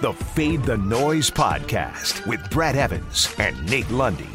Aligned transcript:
the 0.00 0.12
Fade 0.14 0.62
the 0.62 0.78
Noise 0.78 1.30
podcast 1.30 2.26
with 2.26 2.48
Brad 2.50 2.74
Evans 2.74 3.34
and 3.38 3.70
Nate 3.70 3.90
Lundy. 3.90 4.30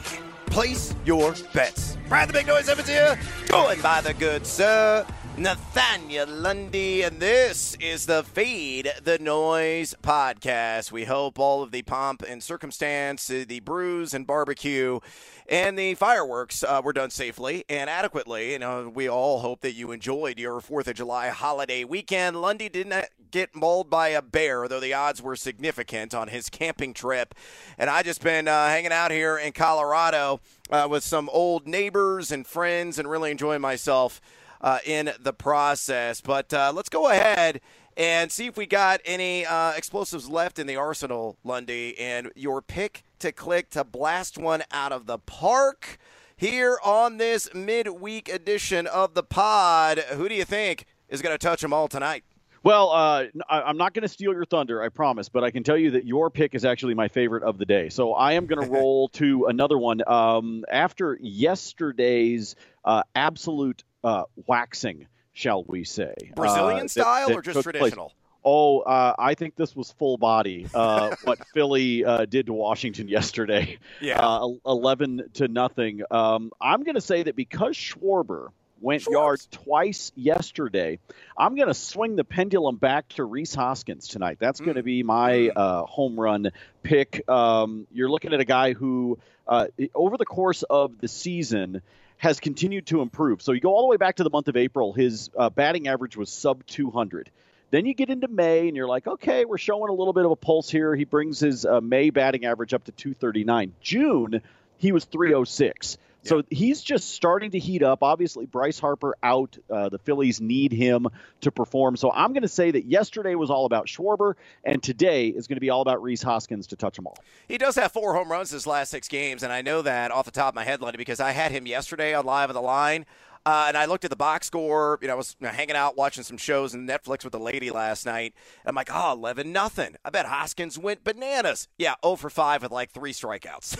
Place 0.45 0.93
your 1.05 1.33
bets. 1.55 1.97
Brad 2.07 2.29
the 2.29 2.33
Big 2.33 2.45
Noise 2.45 2.69
Evans 2.69 2.87
here, 2.87 3.19
joined 3.47 3.81
by 3.81 3.99
the 4.01 4.13
good 4.13 4.45
sir. 4.45 5.03
Nathaniel 5.37 6.27
Lundy, 6.27 7.01
and 7.01 7.19
this 7.19 7.75
is 7.79 8.05
the 8.05 8.23
Fade 8.23 8.93
the 9.03 9.17
Noise 9.17 9.95
podcast. 10.03 10.91
We 10.91 11.05
hope 11.05 11.39
all 11.39 11.63
of 11.63 11.71
the 11.71 11.81
pomp 11.81 12.21
and 12.21 12.43
circumstance, 12.43 13.27
the 13.27 13.59
brews 13.59 14.13
and 14.13 14.27
barbecue, 14.27 14.99
and 15.47 15.77
the 15.77 15.93
fireworks 15.95 16.63
uh, 16.63 16.81
were 16.83 16.93
done 16.93 17.09
safely 17.09 17.65
and 17.69 17.89
adequately. 17.89 18.55
And 18.55 18.63
uh, 18.63 18.89
we 18.93 19.09
all 19.09 19.39
hope 19.39 19.61
that 19.61 19.73
you 19.73 19.91
enjoyed 19.91 20.39
your 20.39 20.59
4th 20.59 20.87
of 20.87 20.95
July 20.95 21.29
holiday 21.29 21.83
weekend. 21.83 22.41
Lundy 22.41 22.69
did 22.69 22.87
not 22.87 23.05
get 23.31 23.55
mauled 23.55 23.89
by 23.89 24.09
a 24.09 24.21
bear, 24.21 24.67
though 24.67 24.79
the 24.79 24.93
odds 24.93 25.21
were 25.21 25.35
significant 25.35 26.13
on 26.15 26.29
his 26.29 26.49
camping 26.49 26.93
trip. 26.93 27.35
And 27.77 27.89
I 27.89 28.01
just 28.01 28.23
been 28.23 28.47
uh, 28.47 28.67
hanging 28.67 28.91
out 28.91 29.11
here 29.11 29.37
in 29.37 29.51
Colorado 29.51 30.39
uh, 30.71 30.87
with 30.89 31.03
some 31.03 31.29
old 31.29 31.67
neighbors 31.67 32.31
and 32.31 32.45
friends 32.45 32.97
and 32.97 33.09
really 33.09 33.31
enjoying 33.31 33.61
myself 33.61 34.21
uh, 34.61 34.79
in 34.85 35.11
the 35.19 35.33
process. 35.33 36.21
But 36.21 36.53
uh, 36.53 36.71
let's 36.75 36.89
go 36.89 37.09
ahead 37.09 37.61
and 37.97 38.31
see 38.31 38.47
if 38.47 38.57
we 38.57 38.65
got 38.65 38.99
any 39.05 39.45
uh, 39.45 39.71
explosives 39.71 40.27
left 40.27 40.59
in 40.59 40.67
the 40.67 40.75
arsenal, 40.75 41.37
Lundy, 41.43 41.97
and 41.97 42.31
your 42.35 42.61
pick 42.61 43.03
to 43.19 43.31
click 43.31 43.69
to 43.71 43.83
blast 43.83 44.37
one 44.37 44.63
out 44.71 44.91
of 44.91 45.05
the 45.05 45.17
park 45.17 45.97
here 46.37 46.77
on 46.83 47.17
this 47.17 47.53
midweek 47.53 48.29
edition 48.29 48.87
of 48.87 49.13
the 49.13 49.23
pod. 49.23 49.99
Who 49.99 50.27
do 50.27 50.35
you 50.35 50.45
think 50.45 50.85
is 51.09 51.21
going 51.21 51.33
to 51.33 51.37
touch 51.37 51.61
them 51.61 51.73
all 51.73 51.87
tonight? 51.87 52.23
Well, 52.65 52.89
uh, 52.89 53.25
I'm 53.47 53.77
not 53.77 53.93
going 53.93 54.01
to 54.01 54.07
steal 54.07 54.33
your 54.33 54.43
thunder, 54.43 54.81
I 54.81 54.89
promise, 54.89 55.29
but 55.29 55.43
I 55.43 55.51
can 55.51 55.61
tell 55.61 55.77
you 55.77 55.91
that 55.91 56.05
your 56.05 56.31
pick 56.31 56.55
is 56.55 56.65
actually 56.65 56.95
my 56.95 57.07
favorite 57.07 57.43
of 57.43 57.59
the 57.59 57.65
day. 57.65 57.89
So 57.89 58.13
I 58.13 58.33
am 58.33 58.47
going 58.47 58.59
to 58.65 58.71
roll 58.71 59.09
to 59.09 59.45
another 59.45 59.77
one. 59.77 60.01
Um, 60.07 60.65
after 60.67 61.15
yesterday's 61.21 62.55
uh, 62.83 63.03
absolute 63.13 63.83
uh, 64.03 64.23
waxing, 64.47 65.05
shall 65.33 65.63
we 65.63 65.83
say? 65.83 66.15
Brazilian 66.35 66.85
uh, 66.85 66.87
style 66.87 67.27
that, 67.27 67.33
that 67.33 67.37
or 67.37 67.41
just 67.43 67.61
traditional? 67.61 68.07
Place. 68.07 68.24
Oh, 68.47 68.81
uh, 68.81 69.15
I 69.17 69.33
think 69.33 69.55
this 69.55 69.75
was 69.75 69.91
full 69.93 70.17
body. 70.17 70.67
Uh, 70.73 71.15
what 71.23 71.45
Philly 71.47 72.05
uh, 72.05 72.25
did 72.25 72.45
to 72.45 72.53
Washington 72.53 73.07
yesterday, 73.09 73.79
yeah, 73.99 74.19
uh, 74.19 74.49
eleven 74.65 75.23
to 75.33 75.47
nothing. 75.47 76.03
Um, 76.11 76.51
I'm 76.61 76.83
going 76.83 76.95
to 76.95 77.01
say 77.01 77.23
that 77.23 77.35
because 77.35 77.75
Schwarber 77.75 78.49
went 78.79 79.01
Schwartz. 79.01 79.13
yards 79.13 79.47
twice 79.51 80.11
yesterday, 80.15 80.99
I'm 81.35 81.55
going 81.55 81.69
to 81.69 81.73
swing 81.73 82.15
the 82.15 82.23
pendulum 82.23 82.75
back 82.75 83.09
to 83.09 83.25
Rhys 83.25 83.55
Hoskins 83.55 84.07
tonight. 84.07 84.37
That's 84.39 84.61
mm. 84.61 84.65
going 84.65 84.75
to 84.75 84.83
be 84.83 85.01
my 85.01 85.31
mm. 85.31 85.51
uh, 85.55 85.83
home 85.85 86.19
run 86.19 86.51
pick. 86.83 87.27
Um, 87.27 87.87
you're 87.91 88.09
looking 88.09 88.33
at 88.33 88.39
a 88.39 88.45
guy 88.45 88.73
who, 88.73 89.17
uh, 89.47 89.67
over 89.95 90.17
the 90.17 90.25
course 90.25 90.61
of 90.63 90.99
the 90.99 91.07
season 91.07 91.81
has 92.17 92.39
continued 92.39 92.87
to 92.87 93.01
improve. 93.01 93.41
So 93.41 93.51
you 93.51 93.59
go 93.59 93.73
all 93.73 93.81
the 93.81 93.87
way 93.87 93.97
back 93.97 94.17
to 94.17 94.23
the 94.23 94.29
month 94.29 94.47
of 94.47 94.55
April, 94.55 94.93
his 94.93 95.29
uh, 95.37 95.49
batting 95.49 95.87
average 95.87 96.15
was 96.15 96.31
sub 96.31 96.65
200. 96.65 97.29
Then 97.75 97.85
you 97.85 97.93
get 97.93 98.09
into 98.09 98.29
May 98.29 98.69
and 98.69 98.77
you're 98.77 98.87
like, 98.87 99.05
okay, 99.05 99.43
we're 99.43 99.57
showing 99.57 99.89
a 99.89 99.93
little 99.93 100.13
bit 100.13 100.23
of 100.23 100.31
a 100.31 100.35
pulse 100.37 100.69
here. 100.69 100.95
He 100.95 101.03
brings 101.03 101.41
his 101.41 101.65
uh, 101.65 101.81
May 101.81 102.09
batting 102.09 102.45
average 102.45 102.73
up 102.73 102.85
to 102.85 102.93
239. 102.93 103.73
June, 103.81 104.41
he 104.77 104.93
was 104.93 105.03
306. 105.03 105.97
So 106.23 106.43
he's 106.49 106.81
just 106.81 107.09
starting 107.13 107.51
to 107.51 107.59
heat 107.59 107.83
up. 107.83 108.01
Obviously, 108.01 108.45
Bryce 108.45 108.79
Harper 108.79 109.17
out. 109.21 109.57
Uh, 109.69 109.89
the 109.89 109.99
Phillies 109.99 110.39
need 110.39 110.71
him 110.71 111.07
to 111.41 111.51
perform. 111.51 111.97
So 111.97 112.09
I'm 112.09 112.31
going 112.31 112.43
to 112.43 112.47
say 112.47 112.71
that 112.71 112.85
yesterday 112.85 113.35
was 113.35 113.51
all 113.51 113.65
about 113.65 113.87
Schwarber, 113.87 114.35
and 114.63 114.81
today 114.81 115.27
is 115.27 115.47
going 115.47 115.57
to 115.57 115.61
be 115.61 115.69
all 115.69 115.81
about 115.81 116.01
Rhys 116.01 116.23
Hoskins 116.23 116.67
to 116.67 116.77
touch 116.77 116.95
them 116.95 117.07
all. 117.07 117.17
He 117.49 117.57
does 117.57 117.75
have 117.75 117.91
four 117.91 118.15
home 118.15 118.31
runs 118.31 118.51
his 118.51 118.65
last 118.65 118.89
six 118.89 119.09
games, 119.09 119.43
and 119.43 119.51
I 119.51 119.61
know 119.61 119.81
that 119.81 120.11
off 120.11 120.23
the 120.23 120.31
top 120.31 120.53
of 120.53 120.55
my 120.55 120.63
head, 120.63 120.81
Lenny, 120.81 120.97
because 120.97 121.19
I 121.19 121.31
had 121.31 121.51
him 121.51 121.67
yesterday 121.67 122.13
on 122.13 122.25
Live 122.25 122.49
on 122.49 122.55
the 122.55 122.61
Line. 122.61 123.05
Uh, 123.45 123.65
and 123.67 123.77
I 123.77 123.85
looked 123.85 124.03
at 124.03 124.09
the 124.09 124.15
box 124.15 124.47
score. 124.47 124.97
You 125.01 125.07
know, 125.07 125.13
I 125.13 125.17
was 125.17 125.35
you 125.39 125.45
know, 125.45 125.53
hanging 125.53 125.75
out 125.75 125.95
watching 125.95 126.23
some 126.23 126.37
shows 126.37 126.73
on 126.73 126.87
Netflix 126.87 127.23
with 127.23 127.35
a 127.35 127.39
lady 127.39 127.69
last 127.69 128.05
night. 128.05 128.33
I'm 128.65 128.75
like, 128.75 128.89
oh, 128.91 129.13
11 129.13 129.51
nothing. 129.51 129.95
I 130.03 130.09
bet 130.09 130.25
Hoskins 130.25 130.79
went 130.79 131.03
bananas. 131.03 131.67
Yeah, 131.77 131.93
0 132.03 132.15
for 132.15 132.29
5 132.29 132.63
with 132.63 132.71
like 132.71 132.91
three 132.91 133.13
strikeouts. 133.13 133.77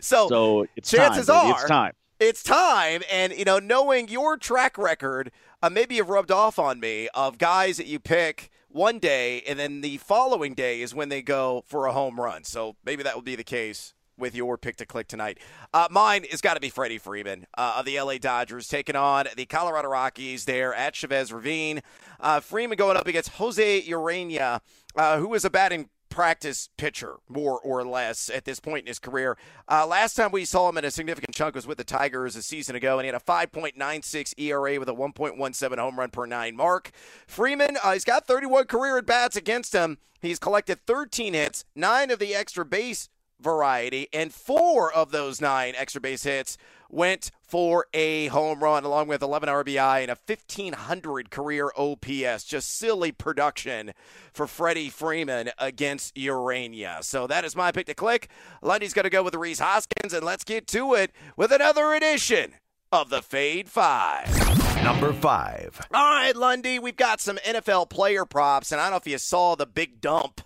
so, 0.02 0.28
so 0.28 0.66
chances 0.82 1.26
time, 1.26 1.46
are 1.46 1.60
it's 1.60 1.68
time. 1.68 1.92
It's 2.20 2.42
time. 2.42 3.02
And, 3.10 3.32
you 3.32 3.44
know, 3.44 3.58
knowing 3.58 4.08
your 4.08 4.36
track 4.36 4.76
record, 4.76 5.30
uh, 5.62 5.70
maybe 5.70 5.94
you've 5.94 6.10
rubbed 6.10 6.30
off 6.30 6.58
on 6.58 6.78
me 6.78 7.08
of 7.14 7.38
guys 7.38 7.78
that 7.78 7.86
you 7.86 7.98
pick 7.98 8.50
one 8.68 8.98
day 8.98 9.42
and 9.42 9.58
then 9.58 9.80
the 9.80 9.96
following 9.96 10.52
day 10.52 10.82
is 10.82 10.94
when 10.94 11.08
they 11.08 11.22
go 11.22 11.64
for 11.66 11.86
a 11.86 11.92
home 11.92 12.20
run. 12.20 12.44
So 12.44 12.76
maybe 12.84 13.02
that 13.02 13.14
will 13.14 13.22
be 13.22 13.36
the 13.36 13.44
case 13.44 13.94
with 14.18 14.34
your 14.34 14.58
pick 14.58 14.76
to 14.76 14.86
click 14.86 15.08
tonight. 15.08 15.38
Uh, 15.72 15.88
mine 15.90 16.24
has 16.30 16.40
got 16.40 16.54
to 16.54 16.60
be 16.60 16.70
Freddie 16.70 16.98
Freeman 16.98 17.46
uh, 17.56 17.76
of 17.78 17.86
the 17.86 18.00
LA 18.00 18.18
Dodgers 18.18 18.68
taking 18.68 18.96
on 18.96 19.26
the 19.36 19.46
Colorado 19.46 19.88
Rockies 19.88 20.44
there 20.44 20.74
at 20.74 20.94
Chavez 20.94 21.32
Ravine. 21.32 21.80
Uh, 22.20 22.40
Freeman 22.40 22.76
going 22.76 22.96
up 22.96 23.06
against 23.06 23.30
Jose 23.30 23.82
Urena, 23.82 24.60
uh, 24.96 25.18
who 25.18 25.32
is 25.34 25.44
a 25.44 25.50
batting 25.50 25.88
practice 26.08 26.68
pitcher, 26.76 27.16
more 27.28 27.60
or 27.60 27.84
less, 27.84 28.30
at 28.30 28.44
this 28.44 28.60
point 28.60 28.80
in 28.80 28.86
his 28.86 28.98
career. 28.98 29.36
Uh, 29.68 29.86
last 29.86 30.14
time 30.14 30.32
we 30.32 30.44
saw 30.44 30.68
him 30.68 30.78
in 30.78 30.84
a 30.84 30.90
significant 30.90 31.34
chunk 31.34 31.54
was 31.54 31.66
with 31.66 31.78
the 31.78 31.84
Tigers 31.84 32.34
a 32.34 32.42
season 32.42 32.74
ago, 32.74 32.98
and 32.98 33.04
he 33.04 33.12
had 33.12 33.20
a 33.20 33.24
5.96 33.24 34.34
ERA 34.38 34.78
with 34.78 34.88
a 34.88 34.94
1.17 34.94 35.78
home 35.78 35.98
run 35.98 36.10
per 36.10 36.26
nine 36.26 36.56
mark. 36.56 36.90
Freeman, 37.26 37.76
uh, 37.82 37.92
he's 37.92 38.04
got 38.04 38.26
31 38.26 38.64
career 38.64 38.98
at 38.98 39.06
bats 39.06 39.36
against 39.36 39.72
him. 39.72 39.98
He's 40.20 40.38
collected 40.38 40.84
13 40.86 41.34
hits, 41.34 41.64
nine 41.76 42.10
of 42.10 42.18
the 42.18 42.34
extra 42.34 42.64
base 42.64 43.08
variety, 43.40 44.08
and 44.12 44.32
four 44.32 44.92
of 44.92 45.10
those 45.10 45.40
nine 45.40 45.74
extra 45.76 46.00
base 46.00 46.24
hits 46.24 46.56
went 46.90 47.30
for 47.42 47.86
a 47.94 48.26
home 48.28 48.62
run, 48.62 48.84
along 48.84 49.08
with 49.08 49.22
11 49.22 49.48
RBI 49.48 50.02
and 50.02 50.10
a 50.10 50.16
1500 50.26 51.30
career 51.30 51.70
OPS. 51.76 52.44
Just 52.44 52.76
silly 52.76 53.12
production 53.12 53.92
for 54.32 54.46
Freddie 54.46 54.90
Freeman 54.90 55.50
against 55.58 56.14
Urena. 56.14 57.02
So 57.04 57.26
that 57.26 57.44
is 57.44 57.56
my 57.56 57.72
pick 57.72 57.86
to 57.86 57.94
click. 57.94 58.28
Lundy's 58.62 58.94
going 58.94 59.04
to 59.04 59.10
go 59.10 59.22
with 59.22 59.34
Rhys 59.34 59.60
Hoskins, 59.60 60.12
and 60.12 60.24
let's 60.24 60.44
get 60.44 60.66
to 60.68 60.94
it 60.94 61.12
with 61.36 61.52
another 61.52 61.92
edition 61.92 62.54
of 62.90 63.10
the 63.10 63.22
Fade 63.22 63.68
Five. 63.68 64.48
Number 64.82 65.12
five. 65.12 65.80
All 65.92 66.14
right, 66.14 66.34
Lundy, 66.36 66.78
we've 66.78 66.96
got 66.96 67.20
some 67.20 67.36
NFL 67.38 67.90
player 67.90 68.24
props, 68.24 68.72
and 68.72 68.80
I 68.80 68.84
don't 68.84 68.92
know 68.92 68.96
if 68.98 69.06
you 69.06 69.18
saw 69.18 69.54
the 69.54 69.66
big 69.66 70.00
dump 70.00 70.40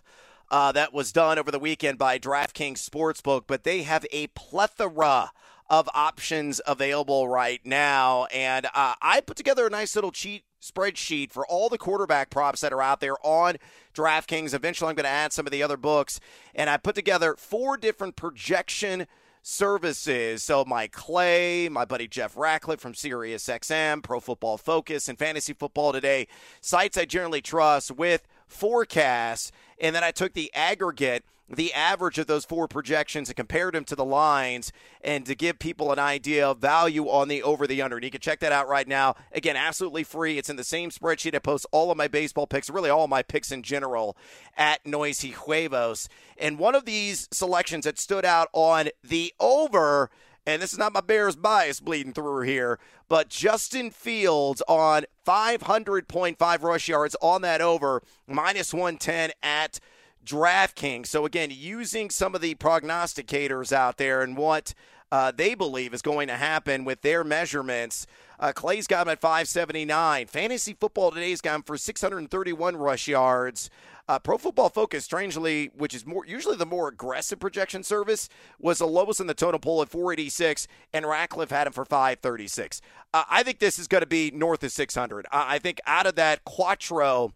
uh, 0.52 0.70
that 0.70 0.92
was 0.92 1.12
done 1.12 1.38
over 1.38 1.50
the 1.50 1.58
weekend 1.58 1.96
by 1.98 2.18
DraftKings 2.18 2.86
Sportsbook, 2.86 3.44
but 3.46 3.64
they 3.64 3.82
have 3.82 4.04
a 4.12 4.26
plethora 4.28 5.32
of 5.70 5.88
options 5.94 6.60
available 6.66 7.26
right 7.26 7.62
now. 7.64 8.26
And 8.26 8.66
uh, 8.66 8.94
I 9.00 9.22
put 9.22 9.38
together 9.38 9.66
a 9.66 9.70
nice 9.70 9.94
little 9.94 10.12
cheat 10.12 10.44
spreadsheet 10.60 11.32
for 11.32 11.46
all 11.46 11.70
the 11.70 11.78
quarterback 11.78 12.28
props 12.28 12.60
that 12.60 12.72
are 12.72 12.82
out 12.82 13.00
there 13.00 13.16
on 13.26 13.56
DraftKings. 13.94 14.52
Eventually, 14.52 14.90
I'm 14.90 14.94
going 14.94 15.04
to 15.04 15.10
add 15.10 15.32
some 15.32 15.46
of 15.46 15.52
the 15.52 15.62
other 15.62 15.78
books. 15.78 16.20
And 16.54 16.68
I 16.68 16.76
put 16.76 16.94
together 16.94 17.34
four 17.38 17.78
different 17.78 18.16
projection 18.16 19.06
services. 19.40 20.44
So 20.44 20.64
Mike 20.66 20.92
Clay, 20.92 21.68
my 21.70 21.86
buddy 21.86 22.06
Jeff 22.06 22.36
Ratcliffe 22.36 22.80
from 22.80 22.92
SiriusXM, 22.92 24.02
Pro 24.02 24.20
Football 24.20 24.58
Focus, 24.58 25.08
and 25.08 25.18
Fantasy 25.18 25.52
Football 25.54 25.92
Today, 25.92 26.28
sites 26.60 26.96
I 26.96 27.06
generally 27.06 27.40
trust 27.40 27.90
with 27.90 28.28
forecasts, 28.52 29.50
and 29.80 29.96
then 29.96 30.04
I 30.04 30.10
took 30.10 30.34
the 30.34 30.52
aggregate, 30.54 31.24
the 31.48 31.72
average 31.74 32.18
of 32.18 32.26
those 32.26 32.44
four 32.44 32.68
projections, 32.68 33.28
and 33.28 33.36
compared 33.36 33.74
them 33.74 33.84
to 33.84 33.96
the 33.96 34.04
lines, 34.04 34.72
and 35.02 35.26
to 35.26 35.34
give 35.34 35.58
people 35.58 35.92
an 35.92 35.98
idea 35.98 36.48
of 36.48 36.58
value 36.58 37.08
on 37.08 37.28
the 37.28 37.42
over 37.42 37.66
the 37.66 37.82
under. 37.82 37.96
And 37.96 38.04
you 38.04 38.10
can 38.10 38.20
check 38.20 38.40
that 38.40 38.52
out 38.52 38.68
right 38.68 38.88
now. 38.88 39.16
Again, 39.32 39.56
absolutely 39.56 40.04
free. 40.04 40.38
It's 40.38 40.48
in 40.48 40.56
the 40.56 40.64
same 40.64 40.90
spreadsheet. 40.90 41.34
I 41.34 41.40
post 41.40 41.66
all 41.72 41.90
of 41.90 41.98
my 41.98 42.08
baseball 42.08 42.46
picks, 42.46 42.70
really 42.70 42.90
all 42.90 43.08
my 43.08 43.22
picks 43.22 43.52
in 43.52 43.62
general, 43.62 44.16
at 44.56 44.86
Noisy 44.86 45.30
Huevos. 45.30 46.08
And 46.38 46.58
one 46.58 46.74
of 46.74 46.84
these 46.84 47.28
selections 47.32 47.84
that 47.84 47.98
stood 47.98 48.24
out 48.24 48.48
on 48.52 48.88
the 49.02 49.34
over 49.40 50.10
and 50.46 50.60
this 50.60 50.72
is 50.72 50.78
not 50.78 50.92
my 50.92 51.00
Bears 51.00 51.36
bias 51.36 51.80
bleeding 51.80 52.12
through 52.12 52.42
here, 52.42 52.78
but 53.08 53.28
Justin 53.28 53.90
Fields 53.90 54.62
on 54.66 55.04
500.5 55.26 56.62
rush 56.62 56.88
yards 56.88 57.16
on 57.22 57.42
that 57.42 57.60
over, 57.60 58.02
minus 58.26 58.74
110 58.74 59.30
at 59.42 59.78
DraftKings. 60.24 61.06
So, 61.06 61.24
again, 61.24 61.50
using 61.52 62.10
some 62.10 62.34
of 62.34 62.40
the 62.40 62.54
prognosticators 62.56 63.72
out 63.72 63.98
there 63.98 64.22
and 64.22 64.36
what 64.36 64.74
uh, 65.12 65.30
they 65.30 65.54
believe 65.54 65.94
is 65.94 66.02
going 66.02 66.26
to 66.28 66.36
happen 66.36 66.84
with 66.84 67.02
their 67.02 67.22
measurements. 67.22 68.06
Uh, 68.42 68.52
Clay's 68.52 68.88
got 68.88 69.06
him 69.06 69.12
at 69.12 69.20
579. 69.20 70.26
Fantasy 70.26 70.74
football 70.74 71.12
today's 71.12 71.40
got 71.40 71.54
him 71.54 71.62
for 71.62 71.78
631 71.78 72.76
rush 72.76 73.06
yards. 73.06 73.70
Uh, 74.08 74.18
Pro 74.18 74.36
Football 74.36 74.68
Focus, 74.68 75.04
strangely, 75.04 75.70
which 75.76 75.94
is 75.94 76.04
more 76.04 76.26
usually 76.26 76.56
the 76.56 76.66
more 76.66 76.88
aggressive 76.88 77.38
projection 77.38 77.84
service, 77.84 78.28
was 78.58 78.78
the 78.78 78.86
lowest 78.86 79.20
in 79.20 79.28
the 79.28 79.34
total 79.34 79.60
poll 79.60 79.80
at 79.80 79.88
486, 79.88 80.66
and 80.92 81.06
Ratcliffe 81.06 81.50
had 81.50 81.68
him 81.68 81.72
for 81.72 81.84
536. 81.84 82.80
Uh, 83.14 83.22
I 83.30 83.44
think 83.44 83.60
this 83.60 83.78
is 83.78 83.86
going 83.86 84.02
to 84.02 84.08
be 84.08 84.32
north 84.32 84.64
of 84.64 84.72
600. 84.72 85.24
I 85.30 85.60
think 85.60 85.80
out 85.86 86.06
of 86.06 86.16
that 86.16 86.44
Quattro, 86.44 87.32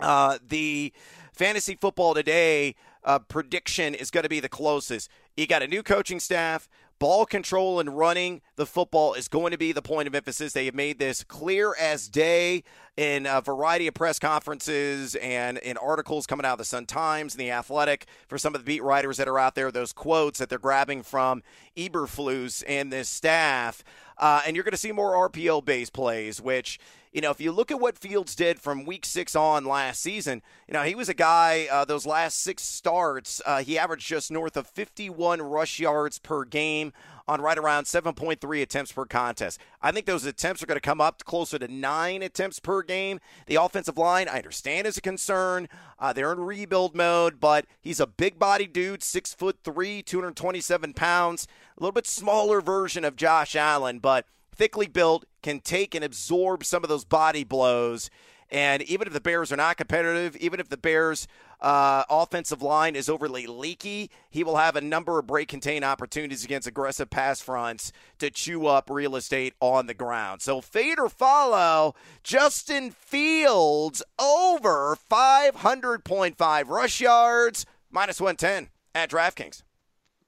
uh, 0.00 0.36
the 0.46 0.92
fantasy 1.32 1.78
football 1.80 2.12
today 2.12 2.74
uh, 3.04 3.20
prediction 3.20 3.94
is 3.94 4.10
going 4.10 4.24
to 4.24 4.28
be 4.28 4.40
the 4.40 4.50
closest. 4.50 5.08
You 5.34 5.46
got 5.46 5.62
a 5.62 5.66
new 5.66 5.82
coaching 5.82 6.20
staff. 6.20 6.68
Ball 6.98 7.26
control 7.26 7.78
and 7.78 7.96
running 7.96 8.40
the 8.56 8.64
football 8.64 9.12
is 9.12 9.28
going 9.28 9.50
to 9.50 9.58
be 9.58 9.72
the 9.72 9.82
point 9.82 10.08
of 10.08 10.14
emphasis. 10.14 10.54
They 10.54 10.64
have 10.64 10.74
made 10.74 10.98
this 10.98 11.22
clear 11.22 11.74
as 11.78 12.08
day 12.08 12.64
in 12.96 13.26
a 13.26 13.42
variety 13.42 13.86
of 13.86 13.92
press 13.92 14.18
conferences 14.18 15.14
and 15.16 15.58
in 15.58 15.76
articles 15.76 16.26
coming 16.26 16.46
out 16.46 16.52
of 16.52 16.58
the 16.58 16.64
Sun 16.64 16.86
Times 16.86 17.34
and 17.34 17.40
the 17.40 17.50
Athletic 17.50 18.06
for 18.28 18.38
some 18.38 18.54
of 18.54 18.62
the 18.62 18.64
beat 18.64 18.82
writers 18.82 19.18
that 19.18 19.28
are 19.28 19.38
out 19.38 19.54
there. 19.54 19.70
Those 19.70 19.92
quotes 19.92 20.38
that 20.38 20.48
they're 20.48 20.58
grabbing 20.58 21.02
from 21.02 21.42
Eberflus 21.76 22.64
and 22.66 22.90
this 22.90 23.10
staff, 23.10 23.84
uh, 24.18 24.42
and 24.46 24.56
you're 24.56 24.64
going 24.64 24.72
to 24.72 24.78
see 24.78 24.92
more 24.92 25.28
RPO 25.28 25.64
based 25.64 25.92
plays, 25.92 26.40
which 26.40 26.78
you 27.16 27.22
know, 27.22 27.30
if 27.30 27.40
you 27.40 27.50
look 27.50 27.70
at 27.70 27.80
what 27.80 27.96
Fields 27.96 28.34
did 28.34 28.60
from 28.60 28.84
week 28.84 29.06
six 29.06 29.34
on 29.34 29.64
last 29.64 30.02
season, 30.02 30.42
you 30.68 30.74
know, 30.74 30.82
he 30.82 30.94
was 30.94 31.08
a 31.08 31.14
guy, 31.14 31.66
uh, 31.72 31.86
those 31.86 32.04
last 32.04 32.42
six 32.42 32.62
starts, 32.62 33.40
uh, 33.46 33.62
he 33.62 33.78
averaged 33.78 34.06
just 34.06 34.30
north 34.30 34.54
of 34.54 34.66
51 34.66 35.40
rush 35.40 35.80
yards 35.80 36.18
per 36.18 36.44
game 36.44 36.92
on 37.28 37.40
right 37.40 37.58
around 37.58 37.84
7.3 37.84 38.62
attempts 38.62 38.92
per 38.92 39.04
contest. 39.04 39.60
I 39.82 39.92
think 39.92 40.06
those 40.06 40.24
attempts 40.24 40.62
are 40.62 40.66
going 40.66 40.76
to 40.76 40.80
come 40.80 41.00
up 41.00 41.24
closer 41.24 41.58
to 41.58 41.68
nine 41.68 42.22
attempts 42.22 42.60
per 42.60 42.82
game. 42.82 43.20
The 43.46 43.56
offensive 43.56 43.98
line, 43.98 44.28
I 44.28 44.38
understand, 44.38 44.86
is 44.86 44.96
a 44.96 45.00
concern. 45.00 45.68
Uh, 45.98 46.12
they're 46.12 46.32
in 46.32 46.40
rebuild 46.40 46.94
mode, 46.94 47.40
but 47.40 47.66
he's 47.80 48.00
a 48.00 48.06
big 48.06 48.38
body 48.38 48.66
dude, 48.66 49.02
six 49.02 49.34
foot 49.34 49.58
three, 49.64 50.02
227 50.02 50.94
pounds, 50.94 51.48
a 51.76 51.82
little 51.82 51.92
bit 51.92 52.06
smaller 52.06 52.60
version 52.60 53.04
of 53.04 53.16
Josh 53.16 53.56
Allen, 53.56 53.98
but 53.98 54.26
thickly 54.54 54.86
built, 54.86 55.24
can 55.42 55.60
take 55.60 55.94
and 55.94 56.04
absorb 56.04 56.64
some 56.64 56.82
of 56.82 56.88
those 56.88 57.04
body 57.04 57.44
blows. 57.44 58.10
And 58.50 58.82
even 58.82 59.06
if 59.06 59.12
the 59.12 59.20
Bears 59.20 59.50
are 59.52 59.56
not 59.56 59.76
competitive, 59.76 60.36
even 60.36 60.60
if 60.60 60.68
the 60.68 60.76
Bears' 60.76 61.26
uh, 61.60 62.04
offensive 62.08 62.62
line 62.62 62.94
is 62.94 63.08
overly 63.08 63.46
leaky, 63.46 64.10
he 64.30 64.44
will 64.44 64.56
have 64.56 64.76
a 64.76 64.80
number 64.80 65.18
of 65.18 65.26
break 65.26 65.48
contain 65.48 65.82
opportunities 65.82 66.44
against 66.44 66.68
aggressive 66.68 67.10
pass 67.10 67.40
fronts 67.40 67.92
to 68.18 68.30
chew 68.30 68.66
up 68.66 68.88
real 68.88 69.16
estate 69.16 69.54
on 69.60 69.86
the 69.86 69.94
ground. 69.94 70.42
So, 70.42 70.60
fade 70.60 70.98
or 70.98 71.08
follow 71.08 71.94
Justin 72.22 72.90
Fields 72.90 74.02
over 74.18 74.96
500.5 75.10 76.68
rush 76.68 77.00
yards, 77.00 77.66
minus 77.90 78.20
110 78.20 78.68
at 78.94 79.10
DraftKings. 79.10 79.62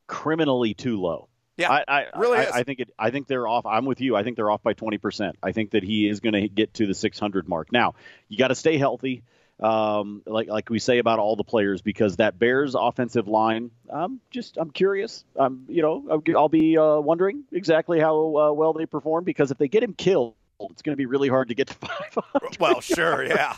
Criminally 0.06 0.74
too 0.74 1.00
low. 1.00 1.27
Yeah, 1.58 1.72
I, 1.72 1.84
I 1.88 2.06
really 2.16 2.38
I, 2.38 2.60
I, 2.60 2.62
think 2.62 2.78
it. 2.78 2.94
I 2.96 3.10
think 3.10 3.26
they're 3.26 3.46
off. 3.46 3.66
I'm 3.66 3.84
with 3.84 4.00
you. 4.00 4.14
I 4.14 4.22
think 4.22 4.36
they're 4.36 4.50
off 4.50 4.62
by 4.62 4.74
20 4.74 4.98
percent. 4.98 5.36
I 5.42 5.50
think 5.50 5.72
that 5.72 5.82
he 5.82 6.08
is 6.08 6.20
going 6.20 6.34
to 6.34 6.48
get 6.48 6.74
to 6.74 6.86
the 6.86 6.94
600 6.94 7.48
mark. 7.48 7.72
Now, 7.72 7.96
you 8.28 8.38
got 8.38 8.48
to 8.48 8.54
stay 8.54 8.78
healthy, 8.78 9.24
um, 9.58 10.22
like 10.24 10.46
like 10.46 10.70
we 10.70 10.78
say 10.78 10.98
about 10.98 11.18
all 11.18 11.34
the 11.34 11.42
players, 11.42 11.82
because 11.82 12.16
that 12.16 12.38
Bears 12.38 12.76
offensive 12.78 13.26
line. 13.26 13.72
I'm 13.92 14.20
just 14.30 14.56
I'm 14.56 14.70
curious. 14.70 15.24
I'm 15.36 15.64
you 15.68 15.82
know 15.82 16.04
I'll, 16.08 16.36
I'll 16.36 16.48
be 16.48 16.78
uh, 16.78 16.98
wondering 16.98 17.42
exactly 17.50 17.98
how 17.98 18.14
uh, 18.36 18.52
well 18.52 18.72
they 18.72 18.86
perform 18.86 19.24
because 19.24 19.50
if 19.50 19.58
they 19.58 19.66
get 19.66 19.82
him 19.82 19.94
killed, 19.94 20.34
it's 20.70 20.82
going 20.82 20.92
to 20.92 20.96
be 20.96 21.06
really 21.06 21.28
hard 21.28 21.48
to 21.48 21.56
get 21.56 21.66
to 21.68 21.74
500. 21.74 22.60
Well, 22.60 22.80
sure, 22.80 23.24
yeah. 23.24 23.56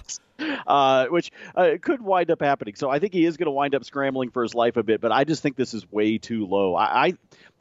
Uh, 0.66 1.06
which 1.06 1.32
uh, 1.54 1.72
could 1.81 2.00
wind 2.00 2.31
up 2.31 2.40
happening. 2.40 2.75
So 2.75 2.90
I 2.90 2.98
think 2.98 3.12
he 3.12 3.25
is 3.25 3.37
going 3.37 3.46
to 3.46 3.52
wind 3.52 3.75
up 3.75 3.84
scrambling 3.84 4.31
for 4.31 4.42
his 4.42 4.54
life 4.54 4.76
a 4.76 4.82
bit, 4.82 5.00
but 5.00 5.12
I 5.12 5.25
just 5.25 5.42
think 5.42 5.56
this 5.56 5.75
is 5.75 5.90
way 5.90 6.19
too 6.19 6.46
low. 6.46 6.75
I, 6.75 7.06
I 7.06 7.14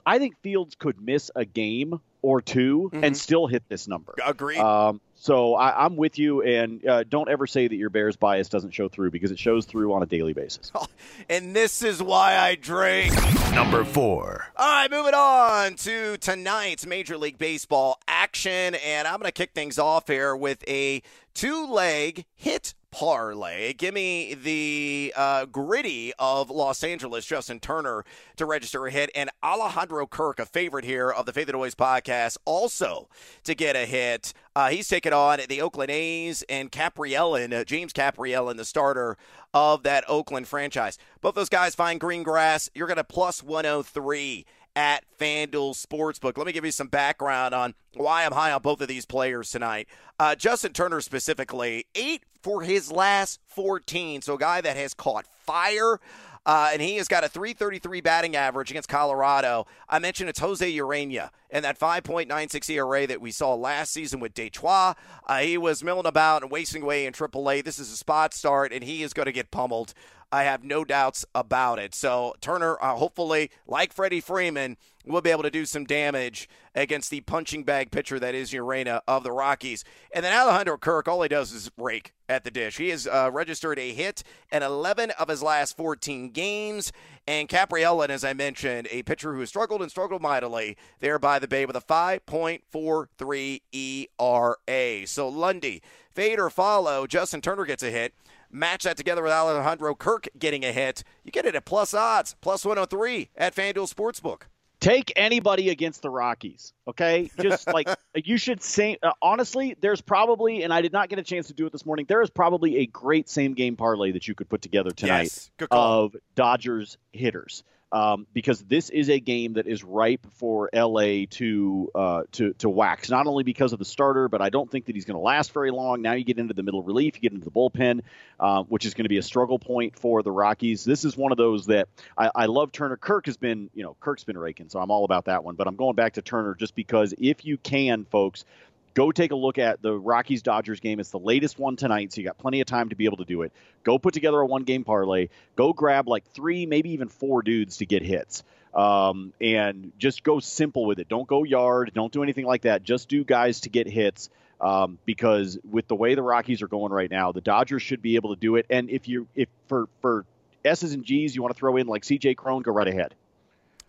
I 0.06 0.20
think 0.20 0.40
Fields 0.42 0.76
could 0.76 1.02
miss 1.02 1.32
a 1.36 1.46
game 1.46 2.00
or 2.22 2.42
2 2.42 2.92
mm-hmm. 2.94 3.04
and 3.04 3.16
still 3.16 3.48
hit 3.48 3.64
this 3.70 3.88
number. 3.88 4.16
Agreed. 4.26 4.60
Um, 4.60 5.02
so 5.22 5.56
I, 5.56 5.86
am 5.86 5.98
with 5.98 6.18
you, 6.18 6.42
and 6.44 6.86
uh, 6.88 7.04
don't 7.04 7.28
ever 7.30 7.46
say 7.46 7.68
that 7.68 7.76
your 7.76 7.90
Bears 7.90 8.16
bias 8.16 8.48
doesn't 8.48 8.72
show 8.72 8.88
through 8.88 9.12
because 9.12 9.32
it 9.32 9.40
shows 9.40 9.66
through 9.66 9.94
on 9.94 10.02
a 10.02 10.06
daily 10.06 10.32
basis. 10.32 10.72
and 11.30 11.54
this 11.54 11.82
is 11.82 12.02
why 12.02 12.38
I 12.38 12.56
drink. 12.56 13.14
Number 13.54 13.84
four. 13.84 14.46
All 14.56 14.66
right, 14.66 14.90
moving 14.90 15.14
on 15.14 15.76
to 15.76 16.18
tonight's 16.20 16.86
Major 16.86 17.18
League 17.18 17.38
Baseball 17.38 18.00
action, 18.08 18.76
and 18.76 19.08
I'm 19.08 19.16
going 19.16 19.26
to 19.26 19.34
kick 19.34 19.52
things 19.54 19.78
off 19.78 20.08
here 20.08 20.36
with 20.36 20.64
a 20.70 21.02
two-leg 21.34 22.24
hit 22.36 22.74
parlay. 22.92 23.74
Give 23.74 23.94
me 23.94 24.34
the 24.34 25.14
uh, 25.16 25.46
gritty 25.46 26.14
of 26.20 26.50
Los 26.50 26.84
Angeles, 26.84 27.26
Justin 27.26 27.60
Turner, 27.60 28.04
to 28.38 28.46
register 28.46 28.86
a 28.86 28.92
hit, 28.92 29.10
and 29.16 29.30
Alejandro 29.44 30.08
Kirk, 30.08 30.40
a 30.40 30.46
favorite 30.46 30.86
here 30.86 31.10
of 31.10 31.26
the 31.26 31.34
Fade 31.34 31.48
the 31.48 31.54
Noise 31.54 31.76
podcast, 31.76 32.38
also 32.46 33.10
to 33.44 33.56
get 33.56 33.76
a 33.76 33.86
hit. 33.86 34.34
Uh, 34.56 34.70
he's 34.70 34.88
taking 34.88 35.14
on 35.14 35.40
the 35.48 35.62
Oakland 35.62 35.92
A's 35.92 36.44
and 36.50 36.72
Kaprielian, 36.72 37.54
uh, 37.54 37.64
James 37.64 37.94
Kaprielian, 37.94 38.58
the 38.58 38.66
starter 38.66 39.18
of 39.54 39.84
that 39.84 40.04
Oakland 40.08 40.48
franchise. 40.48 40.98
Both 41.22 41.36
those 41.36 41.50
guys 41.50 41.76
find 41.76 42.00
green 42.00 42.24
grass. 42.24 42.70
You're 42.74 42.88
going 42.88 42.98
to 42.98 43.04
plus 43.04 43.42
103 43.44 44.46
at 44.76 45.04
FanDuel 45.20 45.76
Sportsbook. 45.76 46.38
Let 46.38 46.48
me 46.48 46.54
give 46.54 46.66
you 46.66 46.72
some 46.72 46.88
background 46.88 47.54
on 47.54 47.74
why 47.96 48.26
I'm 48.26 48.32
high 48.32 48.52
on 48.52 48.62
both 48.62 48.82
of 48.82 48.88
these 48.88 49.06
players 49.06 49.52
tonight. 49.52 49.88
Uh, 50.20 50.36
Justin 50.36 50.74
Turner 50.74 51.02
specifically, 51.02 51.86
eight 51.96 52.24
for 52.42 52.62
his 52.62 52.92
last 52.92 53.40
14. 53.48 54.22
So 54.22 54.36
a 54.36 54.38
guy 54.38 54.62
that 54.62 54.78
has 54.78 54.94
caught 54.94 55.26
fire. 55.46 56.00
Uh, 56.46 56.70
and 56.74 56.82
he 56.82 56.96
has 56.96 57.08
got 57.08 57.24
a 57.24 57.30
333 57.30 58.02
batting 58.02 58.36
average 58.36 58.72
against 58.72 58.90
Colorado. 58.90 59.68
I 59.88 60.00
mentioned 60.00 60.30
it's 60.30 60.40
Jose 60.40 60.72
Urena 60.74 61.30
and 61.52 61.66
that 61.66 61.78
5.96 61.78 62.70
ERA 62.70 63.06
that 63.08 63.22
we 63.22 63.32
saw 63.32 63.54
last 63.56 63.92
season 63.92 64.20
with 64.20 64.34
Detroit. 64.34 64.96
Uh, 65.28 65.40
he 65.40 65.58
was 65.58 65.84
milling 65.84 66.06
about 66.06 66.42
and 66.42 66.52
wasting 66.52 66.82
away 66.82 67.06
in 67.06 67.14
AAA. 67.14 67.64
This 67.64 67.78
is 67.78 67.92
a 67.92 67.98
spot 67.98 68.34
start, 68.34 68.72
and 68.72 68.84
he 68.84 69.04
is 69.04 69.14
going 69.14 69.26
to 69.26 69.32
get 69.32 69.52
pummeled 69.52 69.94
I 70.32 70.44
have 70.44 70.64
no 70.64 70.84
doubts 70.84 71.26
about 71.34 71.80
it. 71.80 71.96
So 71.96 72.36
Turner, 72.42 72.78
uh, 72.82 72.96
hopefully, 72.96 73.50
like 73.68 73.94
Freddie 73.94 74.22
Freeman, 74.22 74.78
will 75.06 75.22
be 75.22 75.32
able 75.32 75.44
to 75.44 75.50
do 75.50 75.66
some 75.66 75.86
damage 75.86 76.48
against 76.76 77.10
the 77.10 77.22
punching 77.22 77.64
bag 77.64 77.90
pitcher 77.90 78.20
that 78.20 78.36
is 78.36 78.52
Urena 78.52 79.02
of 79.08 79.24
the 79.24 79.32
Rockies. 79.32 79.84
And 80.14 80.24
then 80.24 80.34
Alejandro 80.34 80.78
Kirk, 80.78 81.08
all 81.08 81.22
he 81.24 81.30
does 81.30 81.52
is 81.52 81.72
rake 81.78 82.14
at 82.28 82.44
the 82.44 82.52
dish. 82.52 82.78
He 82.78 82.90
has 82.90 83.08
uh, 83.08 83.32
registered 83.34 83.80
a 83.80 83.92
hit 83.92 84.24
in 84.52 84.62
11 84.62 85.12
of 85.12 85.30
his 85.30 85.42
last 85.42 85.76
14 85.76 86.30
games. 86.30 86.92
And 87.28 87.50
Kaprielian, 87.50 88.10
as 88.10 88.24
I 88.24 88.34
mentioned, 88.34 88.88
a 88.92 89.04
pitcher 89.04 89.34
who 89.34 89.40
has 89.40 89.50
struggled 89.50 89.82
and 89.82 89.90
struggled 89.90 90.22
mightily 90.22 90.78
there 91.00 91.18
by 91.18 91.40
the 91.40 91.48
Bay 91.48 91.66
with 91.66 91.76
a 91.76 91.82
5.43 91.82 93.62
ERA. 93.72 95.08
So 95.08 95.28
Lundy, 95.28 95.82
fade 96.14 96.40
or 96.40 96.50
follow, 96.50 97.08
Justin 97.08 97.42
Turner 97.42 97.66
gets 97.66 97.84
a 97.84 97.90
hit. 97.90 98.14
Match 98.52 98.84
that 98.84 98.98
together 98.98 99.22
with 99.22 99.32
Alejandro 99.32 99.94
Kirk 99.96 100.28
getting 100.38 100.66
a 100.66 100.72
hit. 100.72 101.04
You 101.24 101.32
get 101.32 101.46
it 101.46 101.56
at 101.56 101.66
plus 101.66 101.94
odds, 101.94 102.36
plus 102.42 102.66
103 102.66 103.30
at 103.36 103.56
FanDuel 103.56 103.94
Sportsbook. 103.94 104.44
Take 104.80 105.12
anybody 105.18 105.70
against 105.70 106.02
the 106.02 106.10
Rockies, 106.10 106.74
okay? 106.88 107.30
Just 107.42 107.68
like 107.68 107.90
you 108.16 108.38
should 108.38 108.64
say. 108.64 108.98
Uh, 109.04 109.12
honestly, 109.22 109.76
there's 109.82 110.00
probably, 110.00 110.64
and 110.64 110.74
I 110.74 110.82
did 110.82 110.94
not 110.94 111.10
get 111.10 111.20
a 111.20 111.24
chance 111.24 111.48
to 111.48 111.54
do 111.54 111.66
it 111.66 111.74
this 111.74 111.86
morning. 111.86 112.06
There 112.08 112.22
is 112.22 112.30
probably 112.30 112.78
a 112.78 112.86
great 112.86 113.28
same 113.28 113.56
game 113.56 113.76
parlay 113.76 114.14
that 114.14 114.28
you 114.28 114.36
could 114.36 114.48
put 114.48 114.62
together 114.62 114.92
tonight 114.92 115.50
yes, 115.60 115.68
of 115.70 116.16
Dodgers 116.34 116.98
hitters 117.12 117.64
um, 117.92 118.28
because 118.34 118.62
this 118.62 118.90
is 118.90 119.10
a 119.10 119.20
game 119.20 119.54
that 119.54 119.68
is 119.68 119.84
ripe 119.84 120.26
for 120.34 120.70
LA 120.74 121.26
to 121.32 121.90
uh, 121.96 122.24
to 122.34 122.54
to 122.54 122.70
wax. 122.70 123.10
Not 123.10 123.28
only 123.28 123.44
because 123.44 123.74
of 123.74 123.80
the 123.80 123.86
starter, 123.86 124.28
but 124.28 124.42
I 124.42 124.50
don't 124.50 124.70
think 124.70 124.86
that 124.86 124.96
he's 124.96 125.06
going 125.06 125.16
to 125.16 125.22
last 125.22 125.54
very 125.54 125.72
long. 125.72 126.02
Now 126.02 126.14
you 126.14 126.24
get 126.24 126.38
into 126.38 126.54
the 126.54 126.64
middle 126.64 126.84
relief, 126.84 127.16
you 127.16 127.22
get 127.22 127.34
into 127.34 127.46
the 127.46 127.52
bullpen, 127.52 128.02
uh, 128.40 128.64
which 128.64 128.86
is 128.86 128.94
going 128.94 129.06
to 129.06 129.10
be 129.10 129.18
a 129.18 129.24
struggle 129.24 129.60
point 129.60 129.98
for 129.98 130.22
the 130.22 130.32
Rockies. 130.32 130.84
This 130.84 131.04
is 131.04 131.18
one 131.18 131.32
of 131.32 131.38
those 131.38 131.66
that 131.68 131.88
I, 132.18 132.30
I 132.36 132.46
love. 132.46 132.72
Turner 132.72 132.98
Kirk 132.98 133.26
has 133.26 133.38
been, 133.38 133.70
you 133.74 133.84
know, 133.84 133.96
Kirk's 134.00 134.24
been 134.24 134.38
raking, 134.38 134.70
so 134.70 134.80
I'm 134.80 134.92
all 134.92 135.06
about 135.06 135.26
that 135.26 135.44
one. 135.44 135.56
But 135.56 135.68
I'm 135.68 135.76
going 135.76 135.96
back 135.96 136.14
to 136.14 136.22
Turner 136.22 136.56
just 136.56 136.76
because 136.76 137.14
if 137.18 137.46
you 137.46 137.58
can, 137.58 138.06
folks, 138.06 138.46
go 138.94 139.12
take 139.12 139.32
a 139.32 139.36
look 139.36 139.58
at 139.58 139.82
the 139.82 139.94
Rockies 139.94 140.42
Dodgers 140.42 140.80
game. 140.80 141.00
It's 141.00 141.12
the 141.12 141.20
latest 141.20 141.60
one 141.60 141.76
tonight, 141.76 142.14
so 142.14 142.22
you 142.22 142.28
got 142.28 142.38
plenty 142.38 142.62
of 142.62 142.68
time 142.68 142.90
to 142.90 142.96
be 142.96 143.06
able 143.06 143.18
to 143.18 143.26
do 143.26 143.44
it. 143.44 143.52
Go 143.84 143.98
put 143.98 144.14
together 144.14 144.40
a 144.40 144.46
one 144.46 144.64
game 144.64 144.84
parlay. 144.84 145.30
Go 145.56 145.74
grab 145.74 146.08
like 146.08 146.26
three, 146.34 146.66
maybe 146.66 146.92
even 146.92 147.08
four 147.10 147.42
dudes 147.42 147.78
to 147.78 147.86
get 147.86 148.02
hits. 148.02 148.44
Um, 148.74 149.34
and 149.42 149.92
just 149.98 150.24
go 150.24 150.40
simple 150.40 150.86
with 150.86 151.00
it. 151.00 151.10
Don't 151.10 151.28
go 151.28 151.44
yard. 151.44 151.92
Don't 151.94 152.12
do 152.12 152.24
anything 152.24 152.46
like 152.46 152.64
that. 152.64 152.84
Just 152.84 153.10
do 153.10 153.24
guys 153.24 153.62
to 153.62 153.70
get 153.70 153.88
hits. 153.88 154.30
Um, 154.62 154.98
because 155.06 155.58
with 155.70 155.88
the 155.88 155.96
way 155.96 156.16
the 156.16 156.22
Rockies 156.22 156.62
are 156.62 156.68
going 156.68 156.92
right 156.92 157.10
now, 157.10 157.32
the 157.32 157.40
Dodgers 157.40 157.82
should 157.82 158.02
be 158.02 158.16
able 158.16 158.36
to 158.36 158.40
do 158.40 158.58
it. 158.58 158.66
And 158.70 158.90
if 158.90 159.08
you 159.08 159.28
if 159.34 159.48
for 159.68 159.88
for 160.02 160.26
S's 160.66 160.94
and 160.94 161.06
G's 161.06 161.34
you 161.34 161.42
want 161.42 161.56
to 161.56 161.60
throw 161.60 161.78
in 161.78 161.88
like 161.88 162.04
C.J. 162.04 162.36
Cron, 162.36 162.62
go 162.62 162.72
right 162.74 162.88
ahead. 162.88 163.16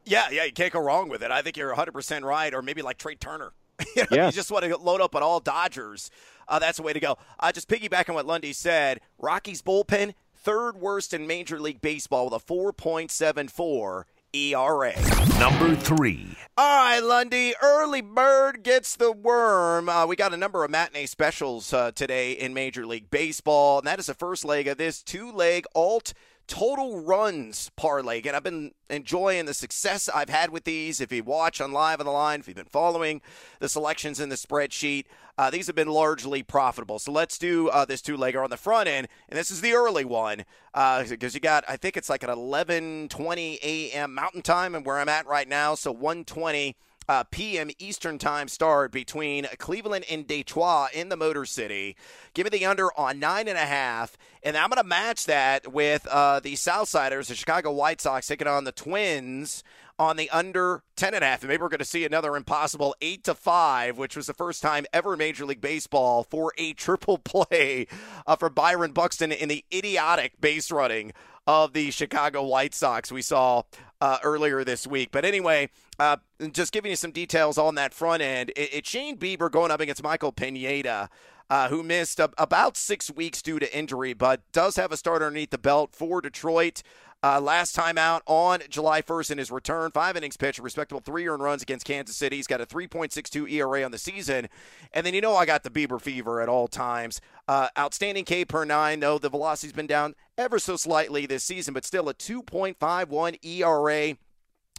Yeah, 0.04 0.30
yeah, 0.30 0.44
you 0.44 0.52
can't 0.52 0.72
go 0.72 0.80
wrong 0.80 1.08
with 1.08 1.22
it. 1.22 1.30
I 1.30 1.42
think 1.42 1.56
you're 1.56 1.74
100% 1.74 2.22
right, 2.22 2.54
or 2.54 2.62
maybe 2.62 2.82
like 2.82 2.98
Trea 2.98 3.16
Turner. 3.16 3.52
you, 3.96 4.02
know, 4.02 4.16
yes. 4.16 4.34
you 4.34 4.38
just 4.38 4.50
want 4.50 4.64
to 4.64 4.76
load 4.76 5.00
up 5.00 5.14
on 5.14 5.22
all 5.22 5.40
Dodgers. 5.40 6.10
Uh, 6.48 6.58
that's 6.58 6.78
the 6.78 6.82
way 6.82 6.92
to 6.92 7.00
go. 7.00 7.16
Uh, 7.38 7.52
just 7.52 7.68
piggyback 7.68 8.08
on 8.08 8.14
what 8.14 8.26
Lundy 8.26 8.52
said. 8.52 9.00
Rockies 9.18 9.62
bullpen 9.62 10.14
third 10.42 10.76
worst 10.76 11.12
in 11.12 11.26
Major 11.26 11.60
League 11.60 11.80
Baseball 11.80 12.24
with 12.24 12.42
a 12.42 12.44
4.74 12.44 14.04
ERA. 14.32 14.92
Number 15.38 15.74
three. 15.74 16.36
All 16.56 16.84
right, 16.84 17.00
Lundy. 17.00 17.54
Early 17.62 18.00
bird 18.00 18.62
gets 18.62 18.96
the 18.96 19.12
worm. 19.12 19.88
Uh, 19.88 20.06
we 20.06 20.16
got 20.16 20.32
a 20.32 20.36
number 20.36 20.64
of 20.64 20.70
matinee 20.70 21.06
specials 21.06 21.72
uh, 21.72 21.92
today 21.92 22.32
in 22.32 22.54
Major 22.54 22.86
League 22.86 23.10
Baseball, 23.10 23.78
and 23.78 23.86
that 23.86 23.98
is 23.98 24.06
the 24.06 24.14
first 24.14 24.44
leg 24.44 24.66
of 24.66 24.78
this 24.78 25.02
two 25.02 25.30
leg 25.32 25.66
alt 25.74 26.12
total 26.50 27.00
runs 27.00 27.70
parlay. 27.76 28.18
Again, 28.18 28.34
I've 28.34 28.42
been 28.42 28.72
enjoying 28.90 29.46
the 29.46 29.54
success 29.54 30.08
I've 30.08 30.28
had 30.28 30.50
with 30.50 30.64
these. 30.64 31.00
If 31.00 31.12
you 31.12 31.22
watch 31.22 31.60
on 31.60 31.72
Live 31.72 32.00
on 32.00 32.06
the 32.06 32.12
Line, 32.12 32.40
if 32.40 32.48
you've 32.48 32.56
been 32.56 32.66
following 32.66 33.22
the 33.60 33.68
selections 33.68 34.18
in 34.18 34.30
the 34.30 34.34
spreadsheet, 34.34 35.04
uh, 35.38 35.48
these 35.48 35.68
have 35.68 35.76
been 35.76 35.88
largely 35.88 36.42
profitable. 36.42 36.98
So 36.98 37.12
let's 37.12 37.38
do 37.38 37.68
uh, 37.68 37.84
this 37.84 38.02
two 38.02 38.16
legger 38.16 38.42
on 38.42 38.50
the 38.50 38.56
front 38.56 38.88
end. 38.88 39.06
And 39.28 39.38
this 39.38 39.52
is 39.52 39.60
the 39.60 39.74
early 39.74 40.04
one 40.04 40.38
because 40.72 41.22
uh, 41.22 41.28
you 41.32 41.40
got, 41.40 41.62
I 41.68 41.76
think 41.76 41.96
it's 41.96 42.10
like 42.10 42.24
at 42.24 42.28
11:20 42.28 43.58
a.m. 43.62 44.12
Mountain 44.12 44.42
Time, 44.42 44.74
and 44.74 44.84
where 44.84 44.98
I'm 44.98 45.08
at 45.08 45.26
right 45.26 45.48
now. 45.48 45.76
So 45.76 45.92
120 45.92 46.76
uh, 47.10 47.24
p.m. 47.24 47.70
Eastern 47.80 48.18
Time 48.18 48.46
start 48.46 48.92
between 48.92 49.44
Cleveland 49.58 50.04
and 50.08 50.28
Detroit 50.28 50.92
in 50.94 51.08
the 51.08 51.16
Motor 51.16 51.44
City. 51.44 51.96
Give 52.34 52.44
me 52.44 52.50
the 52.50 52.64
under 52.64 52.96
on 52.96 53.18
nine 53.18 53.48
and 53.48 53.58
a 53.58 53.66
half, 53.66 54.16
and 54.44 54.56
I'm 54.56 54.70
going 54.70 54.80
to 54.80 54.86
match 54.86 55.26
that 55.26 55.72
with 55.72 56.06
uh, 56.06 56.38
the 56.38 56.54
Southsiders, 56.54 57.26
the 57.26 57.34
Chicago 57.34 57.72
White 57.72 58.00
Sox, 58.00 58.28
taking 58.28 58.46
on 58.46 58.62
the 58.62 58.70
Twins 58.70 59.64
on 59.98 60.18
the 60.18 60.30
under 60.30 60.84
10 60.94 61.14
and 61.14 61.24
a 61.24 61.26
half. 61.26 61.42
And 61.42 61.48
maybe 61.48 61.60
we're 61.60 61.68
going 61.68 61.80
to 61.80 61.84
see 61.84 62.04
another 62.04 62.36
impossible 62.36 62.94
8 63.00 63.24
to 63.24 63.34
5, 63.34 63.98
which 63.98 64.16
was 64.16 64.28
the 64.28 64.32
first 64.32 64.62
time 64.62 64.86
ever 64.92 65.14
in 65.14 65.18
Major 65.18 65.44
League 65.44 65.60
Baseball 65.60 66.22
for 66.22 66.52
a 66.58 66.74
triple 66.74 67.18
play 67.18 67.88
uh, 68.24 68.36
for 68.36 68.48
Byron 68.48 68.92
Buxton 68.92 69.32
in 69.32 69.48
the 69.48 69.64
idiotic 69.74 70.40
base 70.40 70.70
running 70.70 71.12
of 71.46 71.72
the 71.72 71.90
Chicago 71.90 72.44
White 72.44 72.74
Sox 72.74 73.10
we 73.10 73.22
saw 73.22 73.62
uh, 74.00 74.18
earlier 74.22 74.64
this 74.64 74.86
week. 74.86 75.10
But 75.12 75.24
anyway, 75.24 75.70
uh, 75.98 76.16
just 76.52 76.72
giving 76.72 76.90
you 76.90 76.96
some 76.96 77.10
details 77.10 77.58
on 77.58 77.74
that 77.76 77.94
front 77.94 78.22
end. 78.22 78.50
It, 78.50 78.74
it's 78.74 78.88
Shane 78.88 79.16
Bieber 79.16 79.50
going 79.50 79.70
up 79.70 79.80
against 79.80 80.02
Michael 80.02 80.32
Pineda. 80.32 81.10
Uh, 81.48 81.68
who 81.68 81.82
missed 81.82 82.20
about 82.38 82.76
six 82.76 83.10
weeks 83.10 83.42
due 83.42 83.58
to 83.58 83.76
injury, 83.76 84.12
but 84.12 84.40
does 84.52 84.76
have 84.76 84.92
a 84.92 84.96
start 84.96 85.20
underneath 85.20 85.50
the 85.50 85.58
belt 85.58 85.90
for 85.92 86.20
Detroit. 86.20 86.84
Uh, 87.22 87.38
last 87.38 87.74
time 87.74 87.98
out 87.98 88.22
on 88.24 88.60
July 88.70 89.02
1st 89.02 89.32
in 89.32 89.38
his 89.38 89.50
return, 89.50 89.90
five 89.90 90.16
innings 90.16 90.38
pitched, 90.38 90.58
respectable 90.58 91.02
three 91.02 91.28
earned 91.28 91.42
runs 91.42 91.62
against 91.62 91.84
Kansas 91.84 92.16
City. 92.16 92.36
He's 92.36 92.46
got 92.46 92.62
a 92.62 92.66
3.62 92.66 93.50
ERA 93.52 93.84
on 93.84 93.90
the 93.90 93.98
season. 93.98 94.48
And 94.94 95.04
then 95.04 95.12
you 95.12 95.20
know 95.20 95.36
I 95.36 95.44
got 95.44 95.62
the 95.62 95.68
Bieber 95.68 96.00
fever 96.00 96.40
at 96.40 96.48
all 96.48 96.66
times. 96.66 97.20
Uh, 97.46 97.68
outstanding 97.78 98.24
K 98.24 98.46
per 98.46 98.64
nine, 98.64 99.00
though 99.00 99.18
the 99.18 99.28
velocity's 99.28 99.74
been 99.74 99.86
down 99.86 100.14
ever 100.38 100.58
so 100.58 100.76
slightly 100.76 101.26
this 101.26 101.44
season, 101.44 101.74
but 101.74 101.84
still 101.84 102.08
a 102.08 102.14
2.51 102.14 103.44
ERA 103.44 104.16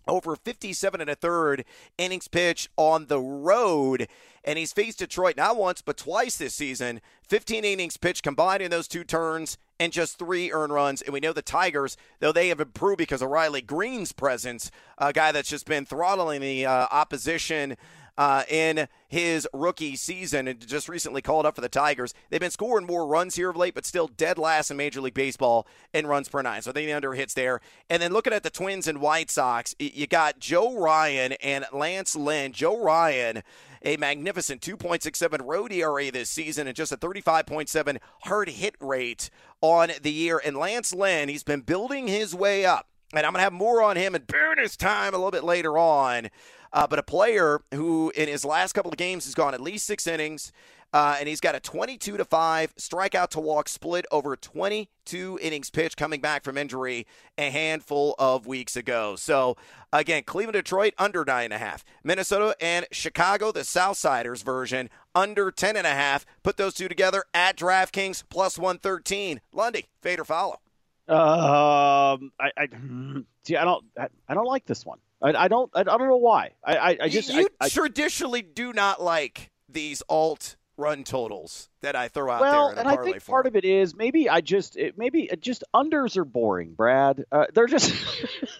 over 0.07 0.35
57 0.35 0.99
and 0.99 1.09
a 1.09 1.15
third 1.15 1.63
innings 1.99 2.27
pitch 2.27 2.69
on 2.75 3.05
the 3.05 3.19
road. 3.19 4.07
And 4.43 4.57
he's 4.57 4.73
faced 4.73 4.97
Detroit 4.99 5.37
not 5.37 5.57
once, 5.57 5.83
but 5.83 5.97
twice 5.97 6.37
this 6.37 6.55
season. 6.55 7.01
15 7.27 7.63
innings 7.63 7.97
pitched 7.97 8.23
combined 8.23 8.63
in 8.63 8.71
those 8.71 8.87
two 8.87 9.03
turns 9.03 9.59
and 9.81 9.91
just 9.91 10.19
three 10.19 10.51
earned 10.51 10.71
runs. 10.71 11.01
And 11.01 11.11
we 11.11 11.19
know 11.19 11.33
the 11.33 11.41
Tigers, 11.41 11.97
though 12.19 12.31
they 12.31 12.49
have 12.49 12.59
improved 12.59 12.99
because 12.99 13.23
of 13.23 13.29
Riley 13.29 13.63
Greene's 13.63 14.11
presence, 14.11 14.69
a 14.99 15.11
guy 15.11 15.31
that's 15.31 15.49
just 15.49 15.65
been 15.65 15.85
throttling 15.85 16.41
the 16.41 16.67
uh, 16.67 16.85
opposition 16.91 17.75
uh, 18.17 18.43
in 18.49 18.87
his 19.07 19.47
rookie 19.53 19.95
season 19.95 20.47
and 20.47 20.65
just 20.65 20.89
recently 20.89 21.21
called 21.21 21.45
up 21.45 21.55
for 21.55 21.61
the 21.61 21.69
Tigers. 21.69 22.13
They've 22.29 22.39
been 22.39 22.51
scoring 22.51 22.85
more 22.85 23.07
runs 23.07 23.35
here 23.35 23.49
of 23.49 23.57
late, 23.57 23.73
but 23.73 23.85
still 23.85 24.07
dead 24.07 24.37
last 24.37 24.71
in 24.71 24.77
Major 24.77 25.01
League 25.01 25.13
Baseball 25.13 25.67
in 25.93 26.07
runs 26.07 26.29
per 26.29 26.41
nine. 26.41 26.61
So 26.61 26.71
I 26.71 26.73
think 26.73 26.87
the 26.87 26.93
under 26.93 27.13
hits 27.13 27.33
there. 27.33 27.61
And 27.89 28.01
then 28.01 28.13
looking 28.13 28.33
at 28.33 28.43
the 28.43 28.49
Twins 28.49 28.87
and 28.87 29.01
White 29.01 29.29
Sox, 29.29 29.75
you 29.79 30.07
got 30.07 30.39
Joe 30.39 30.77
Ryan 30.77 31.33
and 31.33 31.65
Lance 31.71 32.15
Lynn. 32.15 32.51
Joe 32.51 32.81
Ryan 32.81 33.43
a 33.83 33.97
magnificent 33.97 34.61
2.67 34.61 35.41
road 35.43 35.71
ERA 35.71 36.11
this 36.11 36.29
season 36.29 36.67
and 36.67 36.75
just 36.75 36.91
a 36.91 36.97
35.7 36.97 37.97
hard 38.23 38.49
hit 38.49 38.75
rate 38.79 39.29
on 39.61 39.91
the 40.01 40.11
year. 40.11 40.41
And 40.43 40.55
Lance 40.55 40.93
Lynn, 40.93 41.29
he's 41.29 41.43
been 41.43 41.61
building 41.61 42.07
his 42.07 42.35
way 42.35 42.65
up. 42.65 42.87
And 43.13 43.25
I'm 43.25 43.33
going 43.33 43.39
to 43.39 43.43
have 43.43 43.53
more 43.53 43.81
on 43.81 43.97
him 43.97 44.15
in 44.15 44.23
bonus 44.23 44.77
time 44.77 45.13
a 45.13 45.17
little 45.17 45.31
bit 45.31 45.43
later 45.43 45.77
on. 45.77 46.29
Uh, 46.73 46.87
but 46.87 46.99
a 46.99 47.03
player 47.03 47.61
who 47.73 48.11
in 48.15 48.27
his 48.27 48.45
last 48.45 48.73
couple 48.73 48.91
of 48.91 48.97
games 48.97 49.25
has 49.25 49.35
gone 49.35 49.53
at 49.53 49.61
least 49.61 49.85
six 49.85 50.07
innings, 50.07 50.51
uh, 50.93 51.15
and 51.19 51.29
he's 51.29 51.39
got 51.39 51.55
a 51.55 51.59
22 51.59 52.17
to 52.17 52.25
5 52.25 52.75
strikeout 52.75 53.29
to 53.29 53.39
walk 53.39 53.69
split 53.69 54.05
over 54.11 54.35
22 54.35 55.39
innings 55.41 55.69
pitch 55.69 55.95
coming 55.95 56.19
back 56.19 56.43
from 56.43 56.57
injury 56.57 57.07
a 57.37 57.49
handful 57.49 58.13
of 58.19 58.45
weeks 58.45 58.75
ago. 58.75 59.15
So, 59.15 59.55
again, 59.93 60.23
Cleveland, 60.23 60.53
Detroit 60.53 60.93
under 60.97 61.23
9.5. 61.23 61.83
Minnesota 62.03 62.55
and 62.59 62.85
Chicago, 62.91 63.51
the 63.51 63.61
Southsiders 63.61 64.43
version, 64.43 64.89
under 65.15 65.51
10.5. 65.51 66.25
Put 66.43 66.57
those 66.57 66.73
two 66.73 66.89
together 66.89 67.23
at 67.33 67.55
DraftKings 67.55 68.23
plus 68.29 68.57
113. 68.57 69.39
Lundy, 69.53 69.87
fade 70.01 70.19
or 70.19 70.25
follow? 70.25 70.59
Um, 71.07 72.31
I, 72.39 72.51
I 72.57 72.67
see. 73.43 73.55
I 73.55 73.65
don't. 73.65 73.85
I, 73.97 74.07
I 74.27 74.33
don't 74.33 74.45
like 74.45 74.65
this 74.65 74.85
one. 74.85 74.99
I, 75.21 75.33
I 75.33 75.47
don't. 75.47 75.69
I, 75.73 75.81
I, 75.81 75.83
don't 75.83 76.07
know 76.07 76.17
why. 76.17 76.51
I, 76.63 76.75
I, 76.77 76.97
I 77.01 77.09
just. 77.09 77.33
You 77.33 77.49
traditionally 77.69 78.41
do 78.41 78.73
not 78.73 79.01
like 79.01 79.51
these 79.69 80.03
alt 80.09 80.55
run 80.81 81.03
totals 81.03 81.69
that 81.81 81.95
I 81.95 82.07
throw 82.07 82.31
out 82.31 82.41
well, 82.41 82.69
there. 82.69 82.79
and 82.79 82.87
I 82.87 82.97
think 82.97 83.23
part 83.25 83.45
of 83.45 83.55
it 83.55 83.63
is 83.65 83.95
maybe 83.95 84.29
I 84.29 84.41
just 84.41 84.77
it, 84.77 84.97
maybe 84.97 85.29
just 85.39 85.63
unders 85.73 86.17
are 86.17 86.25
boring, 86.25 86.73
Brad. 86.73 87.23
Uh, 87.31 87.45
they're 87.53 87.67
just 87.67 87.93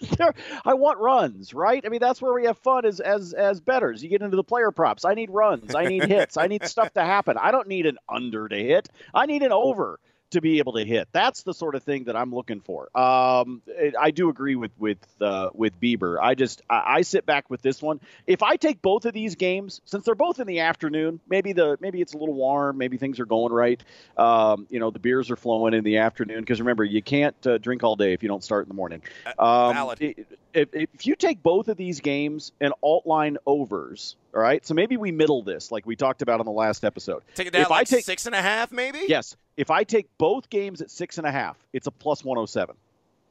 they're, 0.17 0.33
I 0.63 0.75
want 0.75 0.99
runs, 0.99 1.53
right? 1.53 1.83
I 1.85 1.89
mean 1.89 1.99
that's 1.99 2.21
where 2.21 2.33
we 2.33 2.45
have 2.45 2.57
fun 2.59 2.85
as 2.85 2.99
as 2.99 3.33
as 3.33 3.59
betters. 3.59 4.03
You 4.03 4.09
get 4.09 4.21
into 4.21 4.37
the 4.37 4.43
player 4.43 4.71
props. 4.71 5.03
I 5.03 5.15
need 5.15 5.31
runs. 5.31 5.73
I 5.73 5.85
need 5.85 6.05
hits. 6.05 6.37
I 6.37 6.47
need 6.47 6.65
stuff 6.65 6.93
to 6.93 7.01
happen. 7.01 7.37
I 7.37 7.51
don't 7.51 7.67
need 7.67 7.85
an 7.85 7.97
under 8.07 8.47
to 8.47 8.55
hit. 8.55 8.89
I 9.13 9.25
need 9.25 9.43
an 9.43 9.51
over 9.51 9.99
to 10.31 10.41
be 10.41 10.59
able 10.59 10.73
to 10.73 10.85
hit. 10.85 11.07
That's 11.11 11.43
the 11.43 11.53
sort 11.53 11.75
of 11.75 11.83
thing 11.83 12.05
that 12.05 12.15
I'm 12.15 12.33
looking 12.33 12.61
for. 12.61 12.95
Um, 12.97 13.61
I 13.99 14.11
do 14.11 14.29
agree 14.29 14.55
with 14.55 14.71
with 14.77 14.97
uh, 15.21 15.49
with 15.53 15.79
Bieber. 15.79 16.17
I 16.21 16.35
just 16.35 16.61
I, 16.69 16.83
I, 16.85 17.01
sit 17.01 17.25
back 17.25 17.49
with 17.49 17.61
this 17.61 17.81
one. 17.81 17.99
If 18.27 18.43
I 18.43 18.55
take 18.55 18.81
both 18.81 19.05
of 19.05 19.13
these 19.13 19.35
games, 19.35 19.81
since 19.85 20.05
they're 20.05 20.15
both 20.15 20.39
in 20.39 20.47
the 20.47 20.59
afternoon, 20.59 21.19
maybe 21.29 21.53
the 21.53 21.77
maybe 21.79 22.01
it's 22.01 22.13
a 22.13 22.17
little 22.17 22.35
warm, 22.35 22.77
maybe 22.77 22.97
things 22.97 23.19
are 23.19 23.25
going 23.25 23.53
right. 23.53 23.81
Um, 24.17 24.67
you 24.69 24.79
know, 24.79 24.89
the 24.89 24.99
beers 24.99 25.29
are 25.31 25.35
flowing 25.35 25.73
in 25.73 25.83
the 25.83 25.97
afternoon 25.97 26.39
because 26.39 26.59
remember 26.59 26.83
you 26.83 27.01
can't 27.01 27.35
uh, 27.45 27.57
drink 27.57 27.83
all 27.83 27.95
day 27.95 28.13
if 28.13 28.23
you 28.23 28.29
don't 28.29 28.43
start 28.43 28.65
in 28.65 28.69
the 28.69 28.75
morning. 28.75 29.01
Um, 29.37 29.73
Valid. 29.73 30.25
If, 30.53 30.69
if 30.73 31.07
you 31.07 31.15
take 31.15 31.41
both 31.41 31.67
of 31.67 31.77
these 31.77 31.99
games 31.99 32.51
and 32.61 32.73
alt 32.81 33.05
line 33.05 33.37
overs, 33.45 34.15
all 34.33 34.41
right. 34.41 34.65
So 34.65 34.73
maybe 34.73 34.97
we 34.97 35.11
middle 35.11 35.41
this, 35.41 35.71
like 35.71 35.85
we 35.85 35.95
talked 35.95 36.21
about 36.21 36.39
on 36.39 36.45
the 36.45 36.51
last 36.51 36.83
episode. 36.83 37.23
Take 37.35 37.47
it 37.47 37.53
down 37.53 37.63
if 37.63 37.69
like 37.69 37.81
I 37.81 37.83
take, 37.83 38.05
six 38.05 38.25
and 38.25 38.35
a 38.35 38.41
half, 38.41 38.71
maybe. 38.71 39.05
Yes. 39.07 39.35
If 39.57 39.71
I 39.71 39.83
take 39.83 40.07
both 40.17 40.49
games 40.49 40.81
at 40.81 40.89
six 40.89 41.17
and 41.17 41.27
a 41.27 41.31
half, 41.31 41.57
it's 41.73 41.87
a 41.87 41.91
plus 41.91 42.23
one 42.23 42.37
hundred 42.37 42.43
oh 42.43 42.45
seven. 42.47 42.75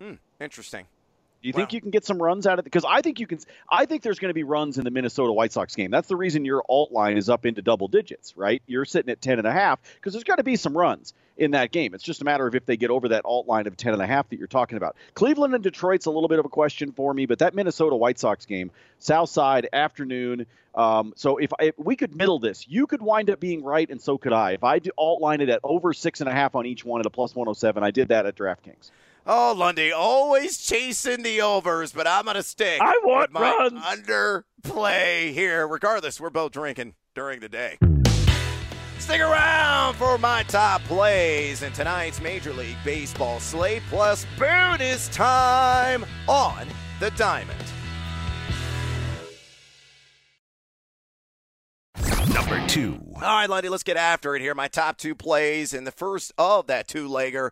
Hmm. 0.01 0.15
Interesting. 0.41 0.87
Do 1.43 1.49
you 1.49 1.55
wow. 1.55 1.61
think 1.61 1.73
you 1.73 1.81
can 1.81 1.91
get 1.91 2.05
some 2.05 2.21
runs 2.21 2.47
out 2.47 2.59
of 2.59 2.61
it? 2.61 2.65
Because 2.65 2.85
I 2.87 3.01
think 3.01 3.19
you 3.19 3.27
can. 3.27 3.39
I 3.71 3.87
think 3.87 4.03
there's 4.03 4.19
going 4.19 4.29
to 4.29 4.35
be 4.35 4.43
runs 4.43 4.77
in 4.77 4.85
the 4.85 4.91
Minnesota 4.91 5.33
White 5.33 5.53
Sox 5.53 5.75
game. 5.75 5.91
That's 5.91 6.09
the 6.09 6.17
reason 6.17 6.45
your 6.45 6.63
alt 6.69 6.93
line 6.93 7.17
is 7.17 7.31
up 7.31 7.47
into 7.47 7.63
double 7.63 7.89
digits, 7.89 8.37
right? 8.37 8.63
You're 8.67 8.85
sitting 8.85 9.11
at 9.11 9.23
ten 9.23 9.39
and 9.39 9.47
a 9.47 9.53
half 9.53 9.81
because 9.95 10.13
there's 10.13 10.25
got 10.25 10.37
to 10.37 10.45
be 10.45 10.57
some 10.57 10.77
runs 10.77 11.15
in 11.39 11.53
that 11.53 11.73
game. 11.73 11.95
It's 11.95 12.05
just 12.05 12.21
a 12.21 12.25
matter 12.25 12.47
of 12.47 12.55
if 12.55 12.67
they 12.67 12.77
get 12.77 12.91
over 12.91 13.09
that 13.09 13.25
alt 13.25 13.47
line 13.47 13.67
of 13.67 13.77
ten 13.79 13.95
and 13.95 14.03
a 14.03 14.07
half 14.07 14.29
that 14.29 14.39
you're 14.39 14.49
talking 14.49 14.77
about. 14.77 14.97
Cleveland 15.15 15.55
and 15.55 15.65
Detroit's 15.65 16.05
a 16.05 16.11
little 16.11 16.29
bit 16.29 16.39
of 16.39 16.45
a 16.45 16.51
question 16.51 16.93
for 16.93 17.13
me, 17.13 17.25
but 17.25 17.39
that 17.39 17.55
Minnesota 17.55 17.97
White 17.97 18.19
Sox 18.19 18.45
game, 18.45 18.71
South 18.99 19.31
Side 19.31 19.67
afternoon. 19.73 20.47
Um, 20.75 21.15
so 21.17 21.39
if, 21.39 21.51
if, 21.59 21.77
we 21.79 21.97
could 21.97 22.15
middle 22.15 22.39
this, 22.39 22.69
you 22.69 22.87
could 22.87 23.03
wind 23.03 23.31
up 23.31 23.41
being 23.41 23.65
right, 23.65 23.91
and 23.91 24.01
so 24.01 24.19
could 24.19 24.33
I. 24.33 24.53
If 24.53 24.63
I 24.63 24.79
do 24.79 24.91
alt 24.97 25.21
line 25.21 25.41
it 25.41 25.49
at 25.49 25.61
over 25.65 25.93
six 25.95 26.21
and 26.21 26.29
a 26.29 26.33
half 26.33 26.55
on 26.55 26.67
each 26.67 26.85
one 26.85 27.01
at 27.01 27.07
a 27.07 27.11
plus 27.11 27.35
107, 27.35 27.83
I 27.83 27.91
did 27.91 28.09
that 28.09 28.27
at 28.27 28.37
DraftKings. 28.37 28.91
Oh, 29.33 29.55
Lundy, 29.57 29.93
always 29.93 30.59
chasing 30.59 31.23
the 31.23 31.41
overs, 31.43 31.93
but 31.93 32.09
I'm 32.09 32.25
going 32.25 32.35
to 32.35 32.43
stick. 32.43 32.81
I 32.81 33.01
want 33.05 33.31
my 33.31 33.43
runs. 33.43 33.81
underplay 33.81 35.33
here. 35.33 35.69
Regardless, 35.69 36.21
we're 36.21 36.31
both 36.31 36.51
drinking 36.51 36.95
during 37.15 37.39
the 37.39 37.49
day. 37.49 37.79
Stick 38.99 39.21
around 39.21 39.95
for 39.95 40.19
my 40.19 40.43
top 40.49 40.83
plays 40.83 41.63
in 41.63 41.73
tonight's 41.73 42.21
Major 42.21 42.53
League 42.53 42.77
Baseball 42.85 43.39
slate 43.39 43.85
plus 43.89 44.27
bonus 44.37 45.07
time 45.11 46.05
on 46.27 46.67
the 46.99 47.13
Diamond. 47.13 47.57
Number 52.35 52.67
two. 52.67 53.01
All 53.15 53.21
right, 53.21 53.49
Lundy, 53.49 53.69
let's 53.69 53.85
get 53.85 53.97
after 53.97 54.35
it 54.35 54.43
here. 54.43 54.57
My 54.57 54.67
top 54.67 54.97
two 54.97 55.15
plays 55.15 55.73
in 55.73 55.85
the 55.85 55.93
first 55.93 56.33
of 56.37 56.67
that 56.67 56.89
two 56.89 57.09
legger 57.09 57.51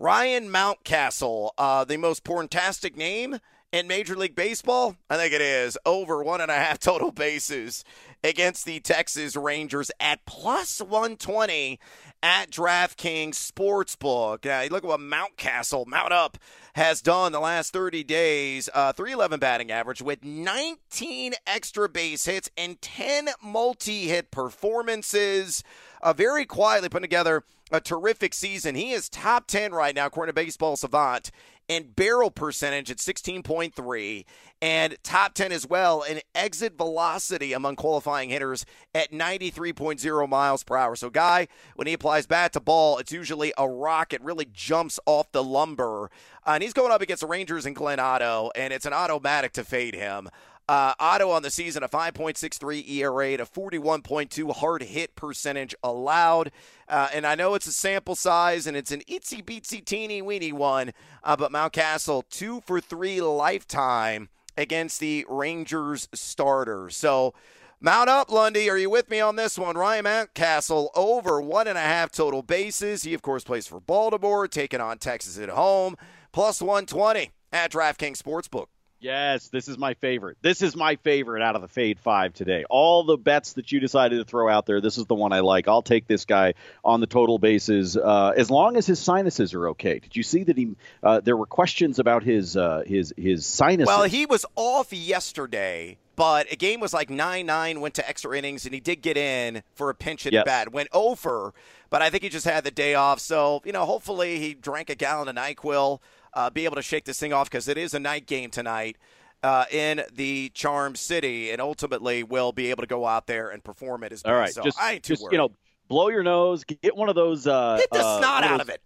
Ryan 0.00 0.48
Mountcastle, 0.48 1.50
uh, 1.58 1.82
the 1.82 1.96
most 1.96 2.22
porntastic 2.22 2.94
name 2.94 3.40
in 3.72 3.88
Major 3.88 4.14
League 4.14 4.36
Baseball? 4.36 4.94
I 5.10 5.16
think 5.16 5.32
it 5.32 5.40
is 5.40 5.76
over 5.84 6.22
one 6.22 6.40
and 6.40 6.52
a 6.52 6.54
half 6.54 6.78
total 6.78 7.10
bases 7.10 7.84
against 8.22 8.64
the 8.64 8.78
Texas 8.78 9.34
Rangers 9.34 9.90
at 9.98 10.24
plus 10.24 10.80
120 10.80 11.80
at 12.22 12.48
DraftKings 12.48 13.30
Sportsbook. 13.34 14.44
Now, 14.44 14.60
you 14.60 14.68
look 14.68 14.84
at 14.84 14.88
what 14.88 15.00
Mountcastle, 15.00 15.88
Mount 15.88 16.12
Up, 16.12 16.38
has 16.78 17.02
done 17.02 17.32
the 17.32 17.40
last 17.40 17.72
30 17.72 18.04
days. 18.04 18.68
Uh, 18.72 18.92
311 18.92 19.40
batting 19.40 19.72
average 19.72 20.00
with 20.00 20.24
19 20.24 21.34
extra 21.44 21.88
base 21.88 22.24
hits 22.24 22.48
and 22.56 22.80
10 22.80 23.30
multi 23.42 24.06
hit 24.06 24.30
performances. 24.30 25.64
Uh, 26.00 26.12
very 26.12 26.46
quietly 26.46 26.88
putting 26.88 27.02
together 27.02 27.42
a 27.72 27.80
terrific 27.80 28.32
season. 28.32 28.76
He 28.76 28.92
is 28.92 29.08
top 29.08 29.48
10 29.48 29.72
right 29.72 29.94
now, 29.94 30.06
according 30.06 30.30
to 30.30 30.34
Baseball 30.34 30.76
Savant, 30.76 31.32
in 31.68 31.90
barrel 31.94 32.30
percentage 32.30 32.90
at 32.90 32.96
16.3 32.96 34.24
and 34.60 34.96
top 35.02 35.34
10 35.34 35.52
as 35.52 35.66
well 35.68 36.02
in 36.02 36.20
exit 36.34 36.76
velocity 36.76 37.52
among 37.52 37.76
qualifying 37.76 38.30
hitters 38.30 38.64
at 38.94 39.12
93.0 39.12 40.28
miles 40.28 40.64
per 40.64 40.76
hour. 40.76 40.96
So, 40.96 41.10
Guy, 41.10 41.46
when 41.76 41.86
he 41.86 41.92
applies 41.92 42.26
bat 42.26 42.54
to 42.54 42.60
ball, 42.60 42.98
it's 42.98 43.12
usually 43.12 43.52
a 43.58 43.68
rocket, 43.68 44.22
really 44.22 44.46
jumps 44.50 44.98
off 45.06 45.30
the 45.32 45.44
lumber. 45.44 46.10
Uh, 46.48 46.52
and 46.52 46.62
he's 46.62 46.72
going 46.72 46.90
up 46.90 47.02
against 47.02 47.20
the 47.20 47.26
Rangers 47.26 47.66
and 47.66 47.76
Glenn 47.76 48.00
Otto, 48.00 48.50
and 48.56 48.72
it's 48.72 48.86
an 48.86 48.94
automatic 48.94 49.52
to 49.52 49.64
fade 49.64 49.94
him. 49.94 50.30
Uh, 50.66 50.94
Otto 50.98 51.30
on 51.30 51.42
the 51.42 51.50
season, 51.50 51.82
a 51.82 51.88
5.63 51.90 52.88
ERA 52.88 53.34
a 53.34 53.38
41.2 53.38 54.54
hard 54.56 54.82
hit 54.82 55.14
percentage 55.14 55.74
allowed. 55.82 56.50
Uh, 56.88 57.08
and 57.12 57.26
I 57.26 57.34
know 57.34 57.54
it's 57.54 57.66
a 57.66 57.72
sample 57.72 58.16
size 58.16 58.66
and 58.66 58.78
it's 58.78 58.90
an 58.92 59.02
itsy 59.10 59.44
bitsy 59.44 59.84
teeny 59.84 60.22
weeny 60.22 60.50
one, 60.50 60.92
uh, 61.22 61.36
but 61.36 61.52
Mountcastle, 61.52 62.22
two 62.30 62.62
for 62.62 62.80
three 62.80 63.20
lifetime 63.20 64.30
against 64.56 65.00
the 65.00 65.26
Rangers 65.28 66.08
starters. 66.14 66.96
So, 66.96 67.34
Mount 67.80 68.08
up, 68.08 68.32
Lundy. 68.32 68.68
Are 68.68 68.76
you 68.76 68.90
with 68.90 69.08
me 69.08 69.20
on 69.20 69.36
this 69.36 69.56
one? 69.56 69.76
Ryan 69.76 70.06
Mountcastle 70.06 70.88
over 70.96 71.40
one 71.40 71.68
and 71.68 71.78
a 71.78 71.82
half 71.82 72.10
total 72.10 72.42
bases. 72.42 73.04
He, 73.04 73.14
of 73.14 73.22
course, 73.22 73.44
plays 73.44 73.68
for 73.68 73.78
Baltimore, 73.78 74.48
taking 74.48 74.80
on 74.80 74.98
Texas 74.98 75.38
at 75.38 75.50
home, 75.50 75.96
plus 76.32 76.60
120 76.60 77.30
at 77.52 77.72
DraftKings 77.72 78.22
Sportsbook. 78.22 78.66
Yes, 79.00 79.48
this 79.48 79.68
is 79.68 79.78
my 79.78 79.94
favorite. 79.94 80.38
This 80.42 80.60
is 80.60 80.74
my 80.74 80.96
favorite 80.96 81.42
out 81.42 81.54
of 81.54 81.62
the 81.62 81.68
Fade 81.68 82.00
Five 82.00 82.34
today. 82.34 82.64
All 82.68 83.04
the 83.04 83.16
bets 83.16 83.52
that 83.52 83.70
you 83.70 83.78
decided 83.78 84.18
to 84.18 84.24
throw 84.24 84.48
out 84.48 84.66
there, 84.66 84.80
this 84.80 84.98
is 84.98 85.06
the 85.06 85.14
one 85.14 85.32
I 85.32 85.40
like. 85.40 85.68
I'll 85.68 85.82
take 85.82 86.08
this 86.08 86.24
guy 86.24 86.54
on 86.84 87.00
the 87.00 87.06
total 87.06 87.38
bases 87.38 87.96
uh, 87.96 88.32
as 88.36 88.50
long 88.50 88.76
as 88.76 88.86
his 88.86 88.98
sinuses 88.98 89.54
are 89.54 89.68
okay. 89.68 90.00
Did 90.00 90.16
you 90.16 90.24
see 90.24 90.42
that 90.44 90.56
he? 90.56 90.74
Uh, 91.00 91.20
there 91.20 91.36
were 91.36 91.46
questions 91.46 92.00
about 92.00 92.24
his 92.24 92.56
uh, 92.56 92.82
his 92.84 93.14
his 93.16 93.46
sinuses. 93.46 93.86
Well, 93.86 94.02
he 94.02 94.26
was 94.26 94.44
off 94.56 94.92
yesterday, 94.92 95.98
but 96.16 96.52
a 96.52 96.56
game 96.56 96.80
was 96.80 96.92
like 96.92 97.08
nine 97.08 97.46
nine, 97.46 97.80
went 97.80 97.94
to 97.94 98.08
extra 98.08 98.36
innings, 98.36 98.64
and 98.64 98.74
he 98.74 98.80
did 98.80 99.00
get 99.00 99.16
in 99.16 99.62
for 99.76 99.90
a 99.90 99.94
pinch 99.94 100.24
hit 100.24 100.32
yes. 100.32 100.44
bat. 100.44 100.72
Went 100.72 100.88
over, 100.92 101.54
but 101.88 102.02
I 102.02 102.10
think 102.10 102.24
he 102.24 102.28
just 102.28 102.46
had 102.46 102.64
the 102.64 102.72
day 102.72 102.96
off. 102.96 103.20
So 103.20 103.62
you 103.64 103.70
know, 103.70 103.84
hopefully 103.84 104.40
he 104.40 104.54
drank 104.54 104.90
a 104.90 104.96
gallon 104.96 105.28
of 105.28 105.36
Nyquil 105.36 106.00
uh, 106.38 106.50
be 106.50 106.64
able 106.64 106.76
to 106.76 106.82
shake 106.82 107.04
this 107.04 107.18
thing 107.18 107.32
off 107.32 107.50
because 107.50 107.66
it 107.66 107.76
is 107.76 107.94
a 107.94 107.98
night 107.98 108.26
game 108.26 108.50
tonight. 108.50 108.96
Uh, 109.40 109.66
in 109.70 110.02
the 110.14 110.48
Charm 110.48 110.96
City, 110.96 111.52
and 111.52 111.60
ultimately 111.60 112.24
will 112.24 112.50
be 112.50 112.70
able 112.70 112.82
to 112.82 112.88
go 112.88 113.06
out 113.06 113.28
there 113.28 113.50
and 113.50 113.62
perform 113.62 114.02
it 114.02 114.12
as 114.12 114.24
All 114.24 114.34
right, 114.34 114.52
so 114.52 114.64
just, 114.64 114.76
I 114.80 114.94
ain't 114.94 115.04
just 115.04 115.22
worried. 115.22 115.30
you 115.30 115.38
know, 115.38 115.52
blow 115.86 116.08
your 116.08 116.24
nose, 116.24 116.64
get 116.64 116.96
one 116.96 117.08
of 117.08 117.14
those. 117.14 117.46
Uh, 117.46 117.76
get 117.78 117.88
the 117.92 118.04
uh, 118.04 118.18
snot 118.18 118.42
out 118.42 118.60
of 118.60 118.68
it. 118.68 118.82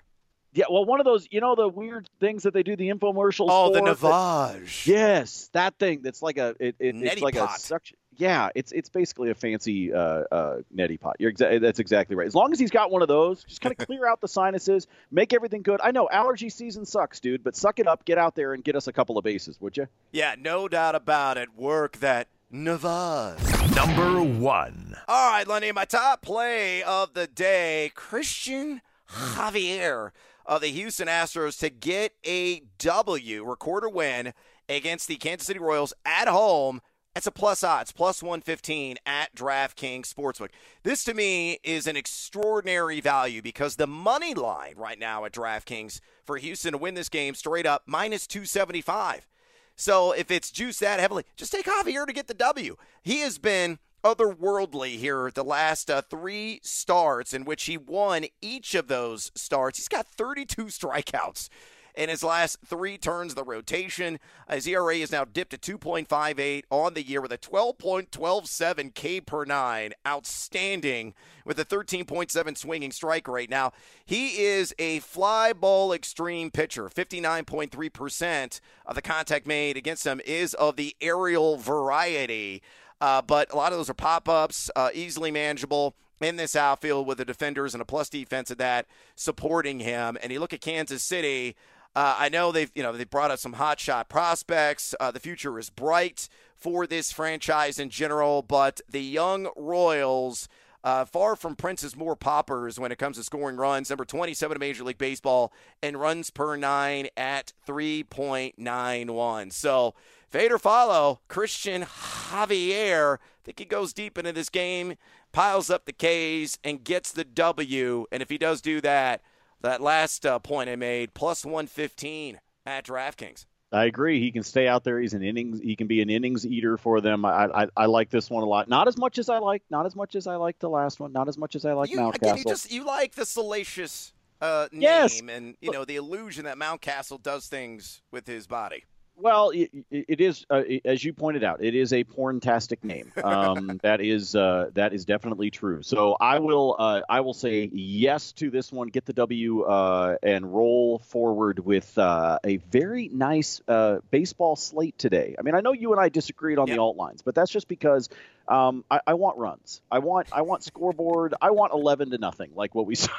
Yeah, 0.53 0.67
well, 0.71 0.85
one 0.85 1.01
of 1.01 1.07
those, 1.07 1.27
you 1.31 1.41
know, 1.41 1.55
the 1.55 1.69
weird 1.69 2.07
things 2.21 2.43
that 2.43 2.53
they 2.53 2.63
do 2.63 2.77
the 2.77 2.91
infomercials. 2.91 3.47
Oh, 3.49 3.73
for, 3.73 3.81
the 3.81 3.95
Navage. 3.95 4.85
That, 4.85 4.87
yes, 4.87 5.49
that 5.55 5.79
thing. 5.79 6.03
That's 6.03 6.21
like 6.21 6.37
a 6.37 6.55
it, 6.61 6.77
it 6.79 6.97
it's 6.97 7.23
like 7.23 7.37
pot. 7.37 7.57
a 7.57 7.59
suction 7.59 7.97
yeah, 8.16 8.50
it's 8.54 8.73
it's 8.73 8.88
basically 8.88 9.31
a 9.31 9.35
fancy 9.35 9.92
uh, 9.92 10.25
uh, 10.31 10.57
neti 10.75 11.00
pot. 11.00 11.16
You're 11.19 11.33
exa- 11.33 11.61
that's 11.61 11.78
exactly 11.78 12.16
right. 12.16 12.26
As 12.26 12.35
long 12.35 12.52
as 12.52 12.59
he's 12.59 12.71
got 12.71 12.90
one 12.90 13.02
of 13.02 13.09
those, 13.09 13.45
just 13.45 13.61
kind 13.61 13.75
of 13.78 13.78
clear 13.87 14.07
out 14.07 14.21
the 14.21 14.28
sinuses, 14.28 14.87
make 15.11 15.33
everything 15.33 15.62
good. 15.62 15.81
I 15.83 15.90
know 15.90 16.09
allergy 16.11 16.49
season 16.49 16.85
sucks, 16.85 17.21
dude, 17.21 17.42
but 17.42 17.57
suck 17.57 17.78
it 17.78 17.87
up, 17.87 18.04
get 18.04 18.19
out 18.19 18.35
there 18.35 18.52
and 18.52 18.62
get 18.62 18.76
us 18.76 18.87
a 18.87 18.92
couple 18.92 19.19
of 19.19 19.25
bases, 19.25 19.61
would 19.61 19.76
you? 19.76 19.88
Yeah, 20.11 20.35
no 20.38 20.69
doubt 20.69 20.95
about 20.95 21.38
it. 21.38 21.57
Work 21.57 21.99
that 21.99 22.28
Navage. 22.52 23.75
Number 23.75 24.23
one. 24.23 24.95
All 25.09 25.31
right, 25.31 25.49
Lenny, 25.49 25.73
my 25.73 25.87
top 25.87 26.21
play 26.23 26.83
of 26.83 27.14
the 27.14 27.26
day: 27.26 27.90
Christian 27.94 28.83
Javier 29.09 30.11
of 30.44 30.61
the 30.61 30.68
Houston 30.68 31.09
Astros 31.09 31.59
to 31.61 31.70
get 31.70 32.12
a 32.27 32.62
W, 32.79 33.44
record 33.44 33.85
a 33.85 33.88
win 33.88 34.35
against 34.68 35.09
the 35.09 35.16
Kansas 35.16 35.46
City 35.46 35.59
Royals 35.59 35.94
at 36.05 36.29
home 36.29 36.81
that's 37.14 37.27
a 37.27 37.31
plus 37.31 37.62
odds, 37.62 37.92
plus 37.92 38.22
115 38.22 38.96
at 39.05 39.35
DraftKings 39.35 40.12
Sportsbook. 40.12 40.48
This 40.83 41.05
to 41.05 41.14
me 41.14 41.59
is 41.62 41.87
an 41.87 41.96
extraordinary 41.96 43.01
value 43.01 43.42
because 43.42 43.77
the 43.77 43.87
money 43.87 44.35
line 44.35 44.75
right 44.77 44.98
now 44.98 45.25
at 45.25 45.33
DraftKings 45.33 46.01
for 46.25 46.38
Houston 46.38 46.72
to 46.72 46.79
win 46.79 46.94
this 46.94 47.09
game 47.09 47.35
straight 47.35 47.66
up 47.66 47.83
minus 47.87 48.27
275. 48.27 49.29
So 49.77 50.12
if 50.12 50.31
it's 50.31 50.51
juiced 50.51 50.81
that 50.81 51.01
heavily, 51.01 51.25
just 51.37 51.53
take 51.53 51.66
Javier 51.66 52.07
to 52.07 52.12
get 52.12 52.29
the 52.29 52.35
W. 52.35 52.77
He 53.03 53.20
has 53.20 53.38
been 53.38 53.79
otherworldly 54.05 54.96
here 54.96 55.31
the 55.33 55.44
last 55.44 55.90
uh, 55.90 56.03
three 56.03 56.61
starts 56.62 57.33
in 57.33 57.44
which 57.44 57.64
he 57.64 57.77
won 57.77 58.25
each 58.40 58.75
of 58.75 58.88
those 58.88 59.31
starts. 59.35 59.79
He's 59.79 59.88
got 59.88 60.07
32 60.07 60.66
strikeouts 60.66 61.48
in 61.94 62.09
his 62.09 62.22
last 62.22 62.59
three 62.64 62.96
turns 62.96 63.35
the 63.35 63.44
rotation. 63.44 64.18
His 64.50 64.66
ERA 64.66 64.96
is 64.96 65.12
now 65.12 65.24
dipped 65.24 65.62
to 65.62 65.78
2.58 65.78 66.64
on 66.70 66.94
the 66.94 67.02
year 67.02 67.20
with 67.20 67.33
a 67.33 67.38
12.127 67.38 68.94
K 68.94 69.20
per 69.20 69.44
nine. 69.44 69.92
Outstanding 70.07 71.14
with 71.44 71.59
a 71.59 71.64
13.7 71.64 72.57
swinging 72.57 72.92
strike 72.92 73.28
rate. 73.28 73.50
Now, 73.50 73.72
he 74.05 74.42
is 74.42 74.74
a 74.78 75.00
fly 75.00 75.52
ball 75.52 75.92
extreme 75.92 76.50
pitcher. 76.50 76.88
59.3% 76.88 78.61
of 78.87 78.94
the 78.94 79.02
contact 79.02 79.46
made 79.46 79.76
against 79.76 80.07
him 80.07 80.20
is 80.24 80.55
of 80.55 80.76
the 80.76 80.96
aerial 81.00 81.57
variety. 81.57 82.62
Uh, 83.00 83.20
but 83.20 83.52
a 83.52 83.57
lot 83.57 83.72
of 83.72 83.78
those 83.78 83.90
are 83.90 83.94
pop 83.94 84.28
ups, 84.28 84.70
uh, 84.76 84.90
easily 84.94 85.31
manageable 85.31 85.96
in 86.20 86.37
this 86.37 86.55
outfield 86.55 87.07
with 87.07 87.18
the 87.18 87.24
defenders 87.24 87.74
and 87.74 87.83
a 87.83 87.85
plus 87.85 88.09
defense 88.09 88.50
at 88.50 88.59
that 88.59 88.87
supporting 89.16 89.81
him. 89.81 90.16
And 90.22 90.33
you 90.33 90.40
look 90.40 90.52
at 90.52 90.61
Kansas 90.61 91.02
City, 91.02 91.57
uh, 91.94 92.16
I 92.18 92.28
know 92.28 92.52
they've 92.52 92.70
you 92.74 92.83
know 92.83 92.92
they 92.92 93.05
brought 93.05 93.31
up 93.31 93.38
some 93.38 93.55
hot 93.55 93.78
shot 93.78 94.09
prospects. 94.09 94.94
Uh, 94.98 95.11
the 95.11 95.20
future 95.20 95.59
is 95.59 95.70
bright 95.70 96.28
for 96.57 96.87
this 96.87 97.12
franchise 97.12 97.78
in 97.78 97.90
general, 97.90 98.42
but 98.42 98.81
the 98.88 99.02
young 99.02 99.48
Royals. 99.57 100.48
Uh, 100.85 101.05
far 101.05 101.37
from 101.37 101.55
Prince's 101.55 101.94
more 101.94 102.16
poppers 102.16 102.76
when 102.76 102.90
it 102.90 102.98
comes 102.98 103.16
to 103.16 103.22
scoring 103.22 103.57
runs. 103.57 103.88
Number 103.88 104.05
27 104.05 104.57
in 104.57 104.59
Major 104.59 104.83
League 104.83 104.98
Baseball 104.98 105.52
and 105.81 105.96
runs 105.96 106.31
per 106.31 106.57
nine 106.57 107.07
at 107.16 107.52
3.91. 107.68 109.52
So, 109.52 109.94
fade 110.28 110.50
or 110.50 110.59
follow, 110.59 111.20
Christian 111.28 111.83
Javier. 111.83 113.18
I 113.18 113.44
think 113.44 113.61
he 113.61 113.64
goes 113.64 113.92
deep 113.92 114.18
into 114.18 114.33
this 114.33 114.48
game, 114.48 114.96
piles 115.31 115.70
up 115.70 115.85
the 115.85 115.92
K's, 115.92 116.59
and 116.64 116.83
gets 116.83 117.12
the 117.12 117.22
W. 117.22 118.07
And 118.11 118.20
if 118.20 118.28
he 118.28 118.37
does 118.37 118.61
do 118.61 118.81
that, 118.81 119.22
that 119.62 119.81
last 119.81 120.27
uh, 120.27 120.38
point 120.38 120.68
I 120.68 120.77
made, 120.77 121.14
plus 121.14 121.44
115 121.44 122.40
at 122.66 122.87
DraftKings. 122.87 123.46
I 123.72 123.87
agree. 123.87 124.20
He 124.20 124.31
can 124.31 124.42
stay 124.42 124.68
out 124.68 124.85
there. 124.85 125.01
He's 125.01 125.14
an 125.14 125.22
innings. 125.22 125.59
He 125.59 125.77
can 125.77 125.87
be 125.87 126.03
an 126.03 126.11
innings 126.11 126.46
eater 126.46 126.77
for 126.77 127.01
them. 127.01 127.25
I, 127.25 127.46
I, 127.46 127.66
I 127.75 127.87
like 127.87 128.11
this 128.11 128.29
one 128.29 128.42
a 128.42 128.46
lot. 128.46 128.68
Not 128.68 128.87
as 128.87 128.98
much 128.98 129.18
as 129.18 129.31
I 129.31 129.38
like. 129.38 129.62
Not 129.70 129.87
as 129.87 129.96
much 129.96 130.14
as 130.14 130.27
I 130.27 130.37
like 130.37 130.59
the 130.59 130.68
last 130.68 131.01
one. 131.01 131.12
Not 131.12 131.27
as 131.27 131.38
much 131.38 131.57
as 131.57 131.64
I 131.64 131.72
like 131.72 131.90
you, 131.90 131.96
Mountcastle. 131.98 132.37
You 132.37 132.44
just 132.44 132.70
you 132.70 132.85
like 132.85 133.14
the 133.14 133.25
salacious 133.25 134.12
uh, 134.42 134.68
name 134.72 134.83
yes. 134.83 135.22
and 135.27 135.57
you 135.62 135.70
know 135.70 135.87
the 135.87 135.96
illusion 135.96 136.44
that 136.44 136.59
Mountcastle 136.59 137.22
does 137.22 137.46
things 137.46 138.03
with 138.11 138.27
his 138.27 138.46
body. 138.46 138.85
Well, 139.16 139.51
it, 139.51 139.70
it 139.90 140.20
is 140.20 140.46
uh, 140.51 140.62
as 140.85 141.05
you 141.05 141.12
pointed 141.12 141.44
out. 141.44 141.62
It 141.62 141.75
is 141.75 141.92
a 141.92 142.03
porntastic 142.03 142.83
name. 142.83 143.12
Um, 143.22 143.79
that 143.83 144.01
is 144.01 144.35
uh, 144.35 144.70
that 144.75 144.92
is 144.92 145.05
definitely 145.05 145.51
true. 145.51 145.83
So 145.83 146.16
I 146.18 146.38
will 146.38 146.75
uh, 146.79 147.03
I 147.09 147.20
will 147.20 147.35
say 147.35 147.68
yes 147.72 148.33
to 148.33 148.51
this 148.51 148.72
one. 148.72 148.88
Get 148.88 149.05
the 149.05 149.12
W 149.12 149.62
uh, 149.62 150.16
and 150.22 150.53
roll 150.53 150.98
forward 150.98 151.59
with 151.59 151.96
uh, 151.98 152.38
a 152.42 152.57
very 152.57 153.09
nice 153.09 153.61
uh, 153.68 153.98
baseball 154.11 154.57
slate 154.57 154.98
today. 154.98 155.37
I 155.38 155.42
mean, 155.42 155.55
I 155.55 155.61
know 155.61 155.72
you 155.72 155.92
and 155.92 156.01
I 156.01 156.09
disagreed 156.09 156.59
on 156.59 156.66
yep. 156.66 156.77
the 156.77 156.83
alt 156.83 156.96
lines, 156.96 157.22
but 157.22 157.35
that's 157.35 157.51
just 157.51 157.68
because 157.68 158.09
um, 158.48 158.83
I, 158.90 159.01
I 159.07 159.14
want 159.14 159.38
runs. 159.38 159.83
I 159.90 159.98
want 159.98 160.29
I 160.33 160.42
want 160.42 160.64
scoreboard. 160.64 161.35
I 161.40 161.51
want 161.51 161.72
eleven 161.72 162.11
to 162.11 162.18
nothing, 162.18 162.53
like 162.55 162.75
what 162.75 162.87
we 162.87 162.94
saw, 162.96 163.12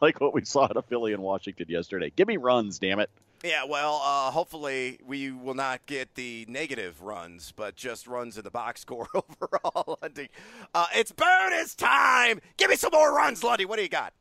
like 0.00 0.20
what 0.20 0.32
we 0.32 0.44
saw 0.44 0.64
at 0.64 0.76
a 0.76 0.82
Philly 0.82 1.12
and 1.12 1.22
Washington 1.22 1.66
yesterday. 1.68 2.10
Give 2.16 2.26
me 2.26 2.38
runs, 2.38 2.78
damn 2.78 2.98
it. 2.98 3.10
Yeah, 3.44 3.64
well, 3.64 4.00
uh, 4.02 4.30
hopefully 4.30 4.98
we 5.06 5.30
will 5.30 5.52
not 5.52 5.84
get 5.84 6.14
the 6.14 6.46
negative 6.48 7.02
runs, 7.02 7.52
but 7.54 7.76
just 7.76 8.06
runs 8.06 8.38
in 8.38 8.42
the 8.42 8.50
box 8.50 8.80
score 8.80 9.06
overall, 9.14 9.98
Lundy. 10.00 10.30
Uh, 10.74 10.86
it's 10.94 11.12
bonus 11.12 11.74
time! 11.74 12.40
Give 12.56 12.70
me 12.70 12.76
some 12.76 12.90
more 12.94 13.14
runs, 13.14 13.44
Lundy. 13.44 13.66
What 13.66 13.76
do 13.76 13.82
you 13.82 13.90
got? 13.90 14.14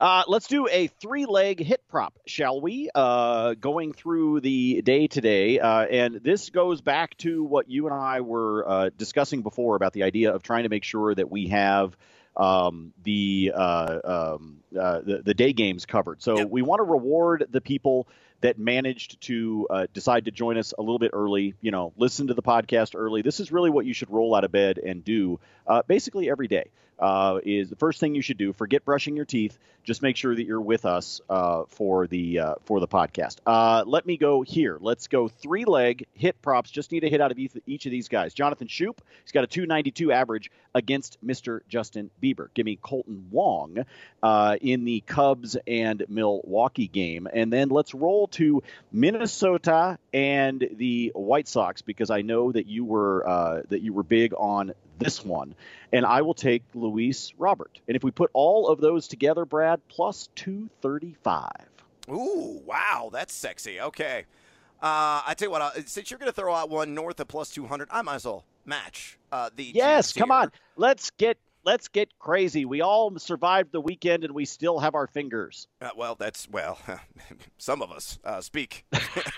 Uh, 0.00 0.24
let's 0.26 0.48
do 0.48 0.66
a 0.68 0.88
three 0.88 1.26
leg 1.26 1.60
hit 1.60 1.80
prop, 1.88 2.18
shall 2.26 2.60
we? 2.60 2.90
Uh, 2.92 3.54
going 3.54 3.92
through 3.92 4.40
the 4.40 4.82
day 4.82 5.06
today. 5.06 5.60
Uh, 5.60 5.86
and 5.86 6.16
this 6.16 6.50
goes 6.50 6.80
back 6.80 7.16
to 7.18 7.44
what 7.44 7.70
you 7.70 7.86
and 7.86 7.94
I 7.94 8.20
were 8.20 8.68
uh, 8.68 8.90
discussing 8.98 9.42
before 9.42 9.76
about 9.76 9.92
the 9.92 10.02
idea 10.02 10.34
of 10.34 10.42
trying 10.42 10.64
to 10.64 10.68
make 10.68 10.82
sure 10.82 11.14
that 11.14 11.30
we 11.30 11.46
have 11.48 11.96
um, 12.36 12.92
the, 13.04 13.52
uh, 13.54 13.98
um, 14.34 14.58
uh, 14.78 15.00
the, 15.02 15.22
the 15.24 15.34
day 15.34 15.52
games 15.52 15.86
covered. 15.86 16.20
So 16.20 16.38
yep. 16.38 16.50
we 16.50 16.62
want 16.62 16.80
to 16.80 16.84
reward 16.84 17.46
the 17.48 17.60
people 17.60 18.08
that 18.40 18.58
managed 18.58 19.20
to 19.22 19.66
uh, 19.70 19.86
decide 19.92 20.26
to 20.26 20.30
join 20.30 20.58
us 20.58 20.74
a 20.76 20.82
little 20.82 20.98
bit 20.98 21.10
early, 21.12 21.54
you 21.60 21.70
know, 21.70 21.92
listen 21.96 22.26
to 22.28 22.34
the 22.34 22.42
podcast 22.42 22.94
early. 22.94 23.22
This 23.22 23.40
is 23.40 23.50
really 23.50 23.70
what 23.70 23.86
you 23.86 23.94
should 23.94 24.10
roll 24.10 24.34
out 24.34 24.44
of 24.44 24.52
bed 24.52 24.78
and 24.78 25.04
do 25.04 25.40
uh, 25.66 25.82
basically 25.86 26.30
every 26.30 26.48
day. 26.48 26.66
Uh, 26.98 27.40
is 27.44 27.68
the 27.68 27.76
first 27.76 28.00
thing 28.00 28.14
you 28.14 28.22
should 28.22 28.38
do. 28.38 28.52
Forget 28.52 28.84
brushing 28.84 29.16
your 29.16 29.24
teeth. 29.24 29.58
Just 29.84 30.02
make 30.02 30.16
sure 30.16 30.34
that 30.34 30.44
you're 30.44 30.60
with 30.60 30.84
us 30.84 31.20
uh, 31.30 31.64
for 31.68 32.06
the 32.06 32.40
uh, 32.40 32.54
for 32.64 32.80
the 32.80 32.88
podcast. 32.88 33.36
Uh, 33.46 33.84
let 33.86 34.04
me 34.04 34.16
go 34.16 34.42
here. 34.42 34.78
Let's 34.80 35.06
go 35.06 35.28
three 35.28 35.64
leg 35.64 36.06
hit 36.14 36.40
props. 36.42 36.70
Just 36.70 36.90
need 36.90 37.04
a 37.04 37.08
hit 37.08 37.20
out 37.20 37.30
of 37.30 37.38
each 37.38 37.86
of 37.86 37.92
these 37.92 38.08
guys. 38.08 38.34
Jonathan 38.34 38.66
Schoop, 38.66 38.98
he's 39.22 39.32
got 39.32 39.44
a 39.44 39.46
292 39.46 40.10
average 40.10 40.50
against 40.74 41.24
Mr. 41.24 41.60
Justin 41.68 42.10
Bieber. 42.20 42.48
Give 42.54 42.66
me 42.66 42.78
Kolten 42.82 43.28
Wong 43.30 43.84
uh, 44.22 44.56
in 44.60 44.84
the 44.84 45.02
Cubs 45.02 45.56
and 45.66 46.04
Milwaukee 46.08 46.88
game, 46.88 47.28
and 47.32 47.52
then 47.52 47.68
let's 47.68 47.94
roll 47.94 48.26
to 48.28 48.62
Minnesota 48.90 49.98
and 50.12 50.66
the 50.72 51.12
White 51.14 51.46
Sox 51.46 51.82
because 51.82 52.10
I 52.10 52.22
know 52.22 52.50
that 52.50 52.66
you 52.66 52.84
were 52.84 53.28
uh, 53.28 53.62
that 53.68 53.82
you 53.82 53.92
were 53.92 54.02
big 54.02 54.32
on 54.36 54.72
this 54.98 55.24
one, 55.24 55.54
and 55.92 56.04
I 56.04 56.22
will 56.22 56.34
take 56.34 56.62
Luis 56.74 57.32
Robert. 57.38 57.80
And 57.86 57.96
if 57.96 58.04
we 58.04 58.10
put 58.10 58.30
all 58.32 58.68
of 58.68 58.80
those 58.80 59.08
together, 59.08 59.44
Brad, 59.44 59.80
plus 59.88 60.28
two 60.34 60.68
thirty 60.80 61.14
five. 61.22 61.68
Ooh, 62.08 62.62
wow, 62.64 63.10
that's 63.12 63.34
sexy. 63.34 63.80
Okay. 63.80 64.24
Uh, 64.82 65.22
I 65.26 65.34
tell 65.36 65.46
you 65.46 65.52
what, 65.52 65.62
uh, 65.62 65.70
since 65.86 66.10
you're 66.10 66.18
going 66.18 66.30
to 66.30 66.38
throw 66.38 66.54
out 66.54 66.68
one 66.68 66.94
north 66.94 67.18
of 67.18 67.28
plus 67.28 67.48
200, 67.50 67.88
I 67.90 68.02
might 68.02 68.16
as 68.16 68.26
well 68.26 68.44
match 68.66 69.18
uh, 69.32 69.50
the. 69.54 69.64
Yes, 69.64 70.12
come 70.12 70.30
on. 70.30 70.52
Let's 70.76 71.10
get 71.10 71.38
let's 71.66 71.88
get 71.88 72.16
crazy. 72.18 72.64
We 72.64 72.80
all 72.80 73.18
survived 73.18 73.72
the 73.72 73.80
weekend 73.80 74.24
and 74.24 74.32
we 74.32 74.44
still 74.44 74.78
have 74.78 74.94
our 74.94 75.08
fingers. 75.08 75.66
Uh, 75.80 75.90
well, 75.96 76.14
that's 76.14 76.48
well, 76.48 76.78
some 77.58 77.82
of 77.82 77.90
us 77.90 78.18
uh, 78.24 78.40
speak 78.40 78.86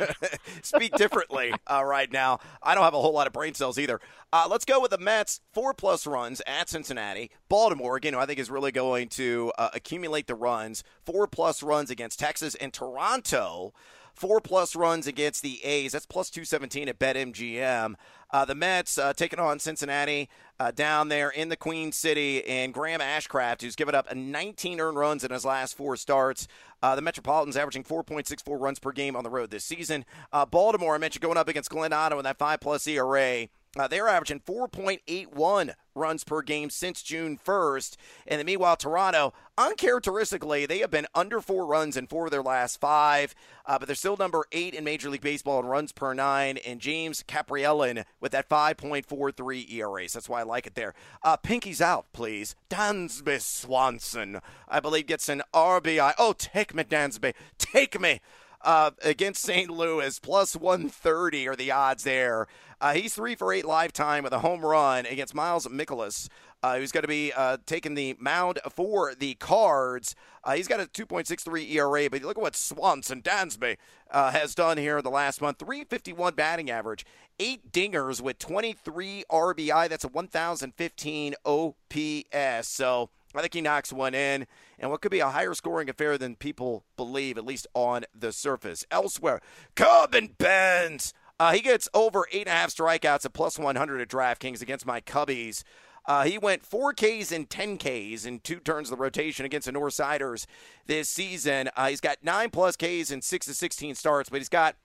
speak 0.62 0.94
differently 0.94 1.52
uh, 1.66 1.82
right 1.84 2.12
now. 2.12 2.38
I 2.62 2.74
don't 2.74 2.84
have 2.84 2.94
a 2.94 3.00
whole 3.00 3.14
lot 3.14 3.26
of 3.26 3.32
brain 3.32 3.54
cells 3.54 3.78
either. 3.78 4.00
Uh, 4.30 4.46
let's 4.48 4.66
go 4.66 4.78
with 4.80 4.90
the 4.90 4.98
Mets. 4.98 5.40
Four 5.52 5.72
plus 5.72 6.06
runs 6.06 6.42
at 6.46 6.68
Cincinnati. 6.68 7.30
Baltimore, 7.48 7.96
again, 7.96 8.14
I 8.14 8.26
think 8.26 8.38
is 8.38 8.50
really 8.50 8.72
going 8.72 9.08
to 9.10 9.50
uh, 9.58 9.70
accumulate 9.72 10.26
the 10.26 10.34
runs. 10.34 10.84
Four 11.04 11.26
plus 11.26 11.62
runs 11.62 11.90
against 11.90 12.20
Texas 12.20 12.54
and 12.56 12.72
Toronto 12.72 13.72
four 14.18 14.40
plus 14.40 14.74
runs 14.74 15.06
against 15.06 15.42
the 15.42 15.64
A's. 15.64 15.92
That's 15.92 16.06
plus 16.06 16.30
217 16.30 16.88
at 16.88 16.98
BetMGM. 16.98 17.94
Uh, 18.30 18.44
the 18.44 18.54
Mets 18.54 18.98
uh, 18.98 19.12
taking 19.12 19.38
on 19.38 19.58
Cincinnati 19.58 20.28
uh, 20.60 20.70
down 20.70 21.08
there 21.08 21.30
in 21.30 21.48
the 21.48 21.56
Queen 21.56 21.92
City, 21.92 22.44
and 22.44 22.74
Graham 22.74 23.00
Ashcraft, 23.00 23.62
who's 23.62 23.76
given 23.76 23.94
up 23.94 24.14
19 24.14 24.80
earned 24.80 24.98
runs 24.98 25.24
in 25.24 25.30
his 25.30 25.44
last 25.44 25.76
four 25.76 25.96
starts. 25.96 26.46
Uh, 26.82 26.94
the 26.94 27.02
Metropolitans 27.02 27.56
averaging 27.56 27.84
4.64 27.84 28.60
runs 28.60 28.78
per 28.78 28.92
game 28.92 29.16
on 29.16 29.24
the 29.24 29.30
road 29.30 29.50
this 29.50 29.64
season. 29.64 30.04
Uh, 30.32 30.44
Baltimore, 30.44 30.94
I 30.94 30.98
mentioned 30.98 31.22
going 31.22 31.38
up 31.38 31.48
against 31.48 31.70
Glenn 31.70 31.92
Otto 31.92 32.18
in 32.18 32.24
that 32.24 32.38
five 32.38 32.60
plus 32.60 32.86
ERA. 32.86 33.48
Uh, 33.78 33.88
they're 33.88 34.08
averaging 34.08 34.40
4.81 34.40 35.74
runs 35.94 36.24
per 36.24 36.42
game 36.42 36.70
since 36.70 37.02
June 37.02 37.38
1st. 37.38 37.96
And 38.26 38.38
then 38.38 38.46
meanwhile, 38.46 38.76
Toronto, 38.76 39.34
uncharacteristically, 39.56 40.66
they 40.66 40.78
have 40.78 40.90
been 40.90 41.06
under 41.14 41.40
four 41.40 41.66
runs 41.66 41.96
in 41.96 42.06
four 42.06 42.26
of 42.26 42.30
their 42.30 42.42
last 42.42 42.80
five, 42.80 43.34
uh, 43.66 43.78
but 43.78 43.86
they're 43.86 43.94
still 43.94 44.16
number 44.16 44.44
eight 44.52 44.74
in 44.74 44.84
Major 44.84 45.10
League 45.10 45.20
Baseball 45.20 45.60
in 45.60 45.66
runs 45.66 45.92
per 45.92 46.14
nine. 46.14 46.56
And 46.58 46.80
James 46.80 47.22
Kaprielian 47.26 48.04
with 48.20 48.32
that 48.32 48.48
5.43 48.48 49.72
ERA. 49.72 50.08
So 50.08 50.18
that's 50.18 50.28
why 50.28 50.40
I 50.40 50.44
like 50.44 50.66
it 50.66 50.74
there. 50.74 50.94
Uh, 51.22 51.36
Pinky's 51.36 51.80
out, 51.80 52.06
please. 52.12 52.54
Dansby 52.70 53.40
Swanson, 53.40 54.40
I 54.68 54.80
believe, 54.80 55.06
gets 55.06 55.28
an 55.28 55.42
RBI. 55.52 56.14
Oh, 56.18 56.34
take 56.36 56.74
me, 56.74 56.84
Dansby. 56.84 57.34
Take 57.58 58.00
me. 58.00 58.20
Uh, 58.60 58.90
against 59.02 59.42
St. 59.42 59.70
Louis, 59.70 60.18
plus 60.18 60.56
130 60.56 61.48
are 61.48 61.56
the 61.56 61.70
odds 61.70 62.04
there. 62.04 62.48
Uh, 62.80 62.94
he's 62.94 63.14
three 63.14 63.34
for 63.34 63.52
eight 63.52 63.64
lifetime 63.64 64.24
with 64.24 64.32
a 64.32 64.40
home 64.40 64.64
run 64.64 65.06
against 65.06 65.34
Miles 65.34 65.66
Mikolas. 65.66 66.28
Uh, 66.60 66.76
who's 66.76 66.90
going 66.90 67.02
to 67.02 67.08
be 67.08 67.32
uh, 67.36 67.56
taking 67.66 67.94
the 67.94 68.16
mound 68.18 68.58
for 68.68 69.14
the 69.14 69.34
Cards. 69.34 70.16
Uh, 70.42 70.54
he's 70.54 70.66
got 70.66 70.80
a 70.80 70.86
2.63 70.86 71.70
ERA, 71.70 72.10
but 72.10 72.22
look 72.22 72.36
at 72.36 72.42
what 72.42 72.56
Swanson 72.56 73.22
Dansby 73.22 73.76
uh, 74.10 74.32
has 74.32 74.56
done 74.56 74.76
here 74.76 74.98
in 74.98 75.04
the 75.04 75.10
last 75.10 75.40
month. 75.40 75.60
351 75.60 76.34
batting 76.34 76.68
average, 76.68 77.06
eight 77.38 77.70
dingers 77.70 78.20
with 78.20 78.40
23 78.40 79.22
RBI. 79.30 79.88
That's 79.88 80.02
a 80.02 80.08
1,015 80.08 81.34
OPS. 81.44 82.68
So 82.68 83.10
I 83.38 83.40
think 83.42 83.54
he 83.54 83.60
knocks 83.60 83.92
one 83.92 84.14
in, 84.14 84.46
and 84.78 84.90
what 84.90 85.00
could 85.00 85.10
be 85.10 85.20
a 85.20 85.30
higher 85.30 85.54
scoring 85.54 85.88
affair 85.88 86.18
than 86.18 86.36
people 86.36 86.84
believe, 86.96 87.38
at 87.38 87.46
least 87.46 87.66
on 87.74 88.04
the 88.14 88.32
surface. 88.32 88.84
Elsewhere, 88.90 89.40
Corbin 89.76 90.34
Burnes 90.36 91.14
uh, 91.40 91.52
he 91.52 91.60
gets 91.60 91.88
over 91.94 92.26
eight 92.32 92.46
and 92.46 92.48
a 92.48 92.52
half 92.52 92.74
strikeouts 92.74 93.24
at 93.24 93.32
plus 93.32 93.58
100 93.58 94.00
at 94.00 94.08
DraftKings 94.08 94.60
against 94.60 94.86
my 94.86 95.00
Cubbies. 95.00 95.62
Uh, 96.04 96.24
he 96.24 96.38
went 96.38 96.68
4Ks 96.68 97.30
and 97.32 97.48
10Ks 97.48 98.26
in 98.26 98.40
two 98.40 98.60
turns 98.60 98.90
of 98.90 98.96
the 98.96 99.02
rotation 99.02 99.44
against 99.44 99.66
the 99.66 99.72
Northsiders 99.72 100.46
this 100.86 101.08
season. 101.08 101.68
Uh, 101.76 101.88
he's 101.88 102.00
got 102.00 102.16
nine 102.22 102.50
plus 102.50 102.76
Ks 102.76 103.10
in 103.10 103.20
six 103.22 103.46
to 103.46 103.54
16 103.54 103.94
starts, 103.94 104.30
but 104.30 104.38
he's 104.38 104.48
got 104.48 104.76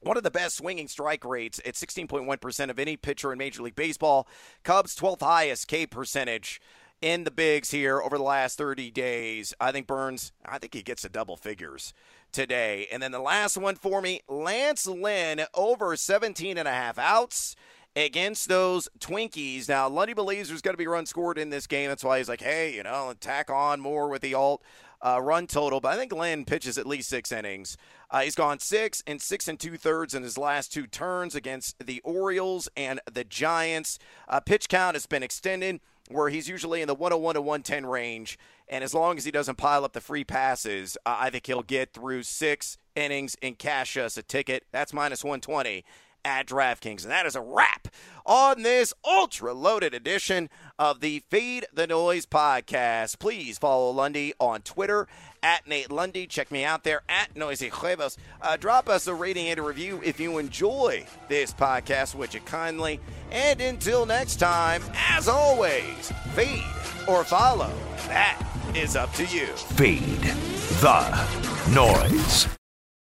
one 0.00 0.16
of 0.16 0.22
the 0.22 0.30
best 0.30 0.56
swinging 0.56 0.88
strike 0.88 1.24
rates 1.24 1.60
at 1.66 1.74
16.1% 1.74 2.70
of 2.70 2.78
any 2.78 2.96
pitcher 2.96 3.32
in 3.32 3.38
Major 3.38 3.62
League 3.62 3.74
Baseball. 3.74 4.26
Cubs' 4.62 4.96
12th 4.96 5.20
highest 5.20 5.68
K 5.68 5.86
percentage 5.86 6.60
in 7.00 7.24
the 7.24 7.30
bigs 7.30 7.70
here 7.70 8.00
over 8.00 8.18
the 8.18 8.24
last 8.24 8.58
30 8.58 8.90
days. 8.90 9.54
I 9.60 9.72
think 9.72 9.86
Burnes, 9.86 10.32
I 10.44 10.58
think 10.58 10.74
he 10.74 10.82
gets 10.82 11.02
to 11.02 11.08
double 11.08 11.36
figures 11.36 11.92
today. 12.32 12.86
And 12.92 13.02
then 13.02 13.12
the 13.12 13.20
last 13.20 13.56
one 13.56 13.76
for 13.76 14.02
me, 14.02 14.20
Lance 14.28 14.86
Lynn 14.86 15.42
over 15.54 15.96
17 15.96 16.58
and 16.58 16.68
a 16.68 16.72
half 16.72 16.98
outs 16.98 17.56
against 17.96 18.48
those 18.48 18.88
Twinkies. 18.98 19.68
Now, 19.68 19.88
Lundy 19.88 20.14
believes 20.14 20.48
there's 20.48 20.62
going 20.62 20.74
to 20.74 20.78
be 20.78 20.86
run 20.86 21.06
scored 21.06 21.38
in 21.38 21.50
this 21.50 21.66
game. 21.66 21.88
That's 21.88 22.04
why 22.04 22.18
he's 22.18 22.28
like, 22.28 22.40
hey, 22.40 22.74
you 22.74 22.82
know, 22.82 23.12
tack 23.18 23.50
on 23.50 23.80
more 23.80 24.08
with 24.08 24.22
the 24.22 24.34
alt 24.34 24.62
uh, 25.02 25.20
run 25.20 25.46
total. 25.46 25.80
But 25.80 25.94
I 25.94 25.96
think 25.96 26.12
Lynn 26.12 26.44
pitches 26.44 26.78
at 26.78 26.86
least 26.86 27.08
six 27.08 27.32
innings. 27.32 27.76
Uh, 28.10 28.20
he's 28.20 28.34
gone 28.34 28.58
six 28.58 29.02
and 29.06 29.20
six 29.20 29.48
and 29.48 29.58
two 29.58 29.76
thirds 29.76 30.14
in 30.14 30.22
his 30.22 30.36
last 30.36 30.72
two 30.72 30.86
turns 30.86 31.34
against 31.34 31.84
the 31.84 32.00
Orioles 32.00 32.68
and 32.76 33.00
the 33.10 33.24
Giants. 33.24 33.98
Uh, 34.28 34.40
pitch 34.40 34.68
count 34.68 34.94
has 34.94 35.06
been 35.06 35.22
extended 35.22 35.80
where 36.10 36.28
he's 36.28 36.48
usually 36.48 36.82
in 36.82 36.88
the 36.88 36.94
101 36.94 37.34
to 37.34 37.40
110 37.40 37.86
range. 37.86 38.38
And 38.68 38.84
as 38.84 38.94
long 38.94 39.16
as 39.16 39.24
he 39.24 39.30
doesn't 39.30 39.56
pile 39.56 39.84
up 39.84 39.92
the 39.92 40.00
free 40.00 40.24
passes, 40.24 40.96
uh, 41.06 41.16
I 41.18 41.30
think 41.30 41.46
he'll 41.46 41.62
get 41.62 41.92
through 41.92 42.24
six 42.24 42.78
innings 42.94 43.36
and 43.42 43.58
cash 43.58 43.96
us 43.96 44.16
a 44.16 44.22
ticket. 44.22 44.64
That's 44.72 44.92
minus 44.92 45.24
120 45.24 45.84
at 46.24 46.46
DraftKings. 46.46 47.02
And 47.02 47.10
that 47.10 47.26
is 47.26 47.36
a 47.36 47.40
wrap 47.40 47.88
on 48.26 48.62
this 48.62 48.92
ultra 49.04 49.52
loaded 49.52 49.94
edition 49.94 50.48
of 50.78 51.00
the 51.00 51.22
Fade 51.30 51.66
the 51.72 51.86
Noise 51.86 52.26
podcast. 52.26 53.18
Please 53.18 53.58
follow 53.58 53.90
Lundy 53.90 54.32
on 54.38 54.62
Twitter 54.62 55.08
at 55.42 55.66
Nate 55.66 55.90
Lundy. 55.90 56.26
Check 56.26 56.50
me 56.50 56.64
out 56.64 56.84
there 56.84 57.02
at 57.08 57.36
Noisy 57.36 57.68
Huevos. 57.68 58.16
Uh, 58.40 58.56
drop 58.56 58.88
us 58.88 59.06
a 59.06 59.14
rating 59.14 59.48
and 59.48 59.58
a 59.58 59.62
review 59.62 60.00
if 60.04 60.20
you 60.20 60.38
enjoy 60.38 61.04
this 61.28 61.52
podcast, 61.52 62.14
would 62.14 62.34
you 62.34 62.40
kindly? 62.40 63.00
And 63.30 63.60
until 63.60 64.06
next 64.06 64.36
time, 64.36 64.82
as 64.94 65.28
always, 65.28 66.12
feed 66.34 66.64
or 67.08 67.24
follow. 67.24 67.72
That 68.08 68.40
is 68.74 68.96
up 68.96 69.12
to 69.14 69.24
you. 69.24 69.46
Feed 69.46 70.20
the 70.80 71.74
noise. 71.74 72.59